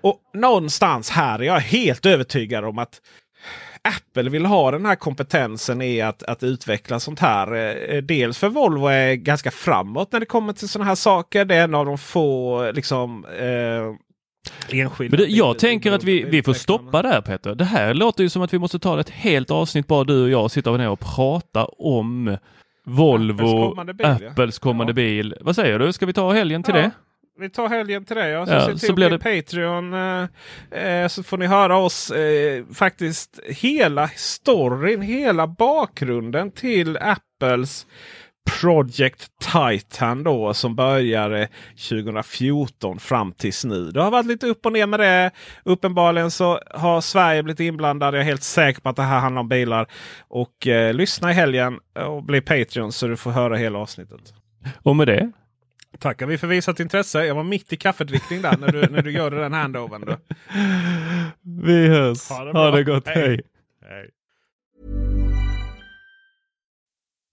Och 0.00 0.16
någonstans 0.34 1.10
här 1.10 1.38
är 1.38 1.44
jag 1.44 1.60
helt 1.60 2.06
övertygad 2.06 2.64
om 2.64 2.78
att 2.78 3.00
Apple 3.88 4.30
vill 4.30 4.46
ha 4.46 4.70
den 4.70 4.86
här 4.86 4.94
kompetensen 4.94 5.82
i 5.82 6.00
att, 6.00 6.22
att 6.22 6.42
utveckla 6.42 7.00
sånt 7.00 7.20
här. 7.20 7.54
Eh, 7.94 8.02
dels 8.02 8.38
för 8.38 8.48
Volvo 8.48 8.86
är 8.86 9.14
ganska 9.14 9.50
framåt 9.50 10.12
när 10.12 10.20
det 10.20 10.26
kommer 10.26 10.52
till 10.52 10.68
sådana 10.68 10.88
här 10.88 10.94
saker. 10.94 11.44
Det 11.44 11.54
är 11.54 11.64
en 11.64 11.74
av 11.74 11.86
de 11.86 11.98
få 11.98 12.70
liksom 12.72 13.24
eh, 13.38 13.94
Enskilda 14.80 15.16
Men 15.16 15.26
det, 15.26 15.32
jag 15.32 15.58
tänker 15.58 15.92
att 15.92 16.04
vi, 16.04 16.24
vi 16.24 16.42
får 16.42 16.52
stoppa 16.52 17.02
där 17.02 17.20
Peter. 17.20 17.54
Det 17.54 17.64
här 17.64 17.94
låter 17.94 18.22
ju 18.22 18.28
som 18.28 18.42
att 18.42 18.54
vi 18.54 18.58
måste 18.58 18.78
ta 18.78 19.00
ett 19.00 19.10
helt 19.10 19.50
avsnitt 19.50 19.86
bara 19.86 20.04
du 20.04 20.22
och 20.22 20.30
jag 20.30 20.44
och 20.44 20.52
sitta 20.52 20.76
ner 20.76 20.90
och 20.90 21.00
prata 21.00 21.64
om 21.64 22.36
Volvo, 22.86 23.42
Apples 23.42 23.68
kommande 23.68 23.94
bil. 23.94 24.06
Apples 24.06 24.58
kommande 24.58 24.90
ja. 24.90 24.94
bil. 24.94 25.34
Vad 25.40 25.56
säger 25.56 25.78
du? 25.78 25.92
Ska 25.92 26.06
vi 26.06 26.12
ta 26.12 26.32
helgen 26.32 26.62
till 26.62 26.74
ja. 26.74 26.80
det? 26.80 26.90
Vi 27.38 27.50
tar 27.50 27.68
helgen 27.68 28.04
till 28.04 28.16
det. 28.16 28.28
Ja. 28.28 28.46
Så, 28.46 28.52
ja, 28.52 28.78
så 28.78 28.94
blir 28.94 29.10
det 29.10 29.18
Patreon 29.18 29.94
eh, 29.94 30.28
eh, 30.70 31.08
så 31.08 31.22
får 31.22 31.38
ni 31.38 31.46
höra 31.46 31.76
oss 31.76 32.10
eh, 32.10 32.64
faktiskt 32.74 33.40
hela 33.48 34.08
storyn, 34.08 35.02
hela 35.02 35.46
bakgrunden 35.46 36.50
till 36.50 36.96
Apples 36.96 37.86
Project 38.60 39.28
Titan 39.52 40.24
då 40.24 40.54
som 40.54 40.76
började 40.76 41.48
2014 41.88 42.98
fram 42.98 43.32
tills 43.32 43.64
nu. 43.64 43.90
Det 43.90 44.02
har 44.02 44.10
varit 44.10 44.26
lite 44.26 44.46
upp 44.46 44.66
och 44.66 44.72
ner 44.72 44.86
med 44.86 45.00
det. 45.00 45.30
Uppenbarligen 45.64 46.30
så 46.30 46.60
har 46.70 47.00
Sverige 47.00 47.42
blivit 47.42 47.60
inblandad. 47.60 48.14
Jag 48.14 48.20
är 48.20 48.24
helt 48.24 48.42
säker 48.42 48.80
på 48.80 48.88
att 48.88 48.96
det 48.96 49.02
här 49.02 49.20
handlar 49.20 49.40
om 49.40 49.48
bilar. 49.48 49.86
Och 50.28 50.66
eh, 50.66 50.94
lyssna 50.94 51.30
i 51.30 51.34
helgen 51.34 51.78
och 52.06 52.22
bli 52.22 52.40
Patreon 52.40 52.92
så 52.92 53.06
du 53.06 53.16
får 53.16 53.30
höra 53.30 53.56
hela 53.56 53.78
avsnittet. 53.78 54.34
Och 54.82 54.96
med 54.96 55.06
det 55.06 55.32
tackar 55.98 56.26
vi 56.26 56.38
för 56.38 56.46
visat 56.46 56.80
intresse. 56.80 57.24
Jag 57.24 57.34
var 57.34 57.44
mitt 57.44 57.72
i 57.72 57.76
kaffedrickning 57.76 58.42
där 58.42 58.56
när 58.56 58.72
du, 58.72 58.80
när 58.90 59.02
du 59.02 59.10
gjorde 59.10 59.40
den 59.40 59.52
handovern. 59.52 60.16
Vi 61.42 61.88
hörs. 61.88 62.28
Ha 62.28 62.44
det, 62.44 62.52
ha 62.52 62.70
det 62.70 62.84
gott. 62.84 63.06
Hej. 63.06 63.40
Hej. 63.88 64.10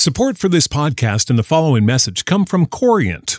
Support 0.00 0.38
for 0.38 0.48
this 0.48 0.66
podcast 0.66 1.28
and 1.28 1.38
the 1.38 1.42
following 1.42 1.84
message 1.84 2.24
come 2.24 2.46
from 2.46 2.64
Corient. 2.64 3.38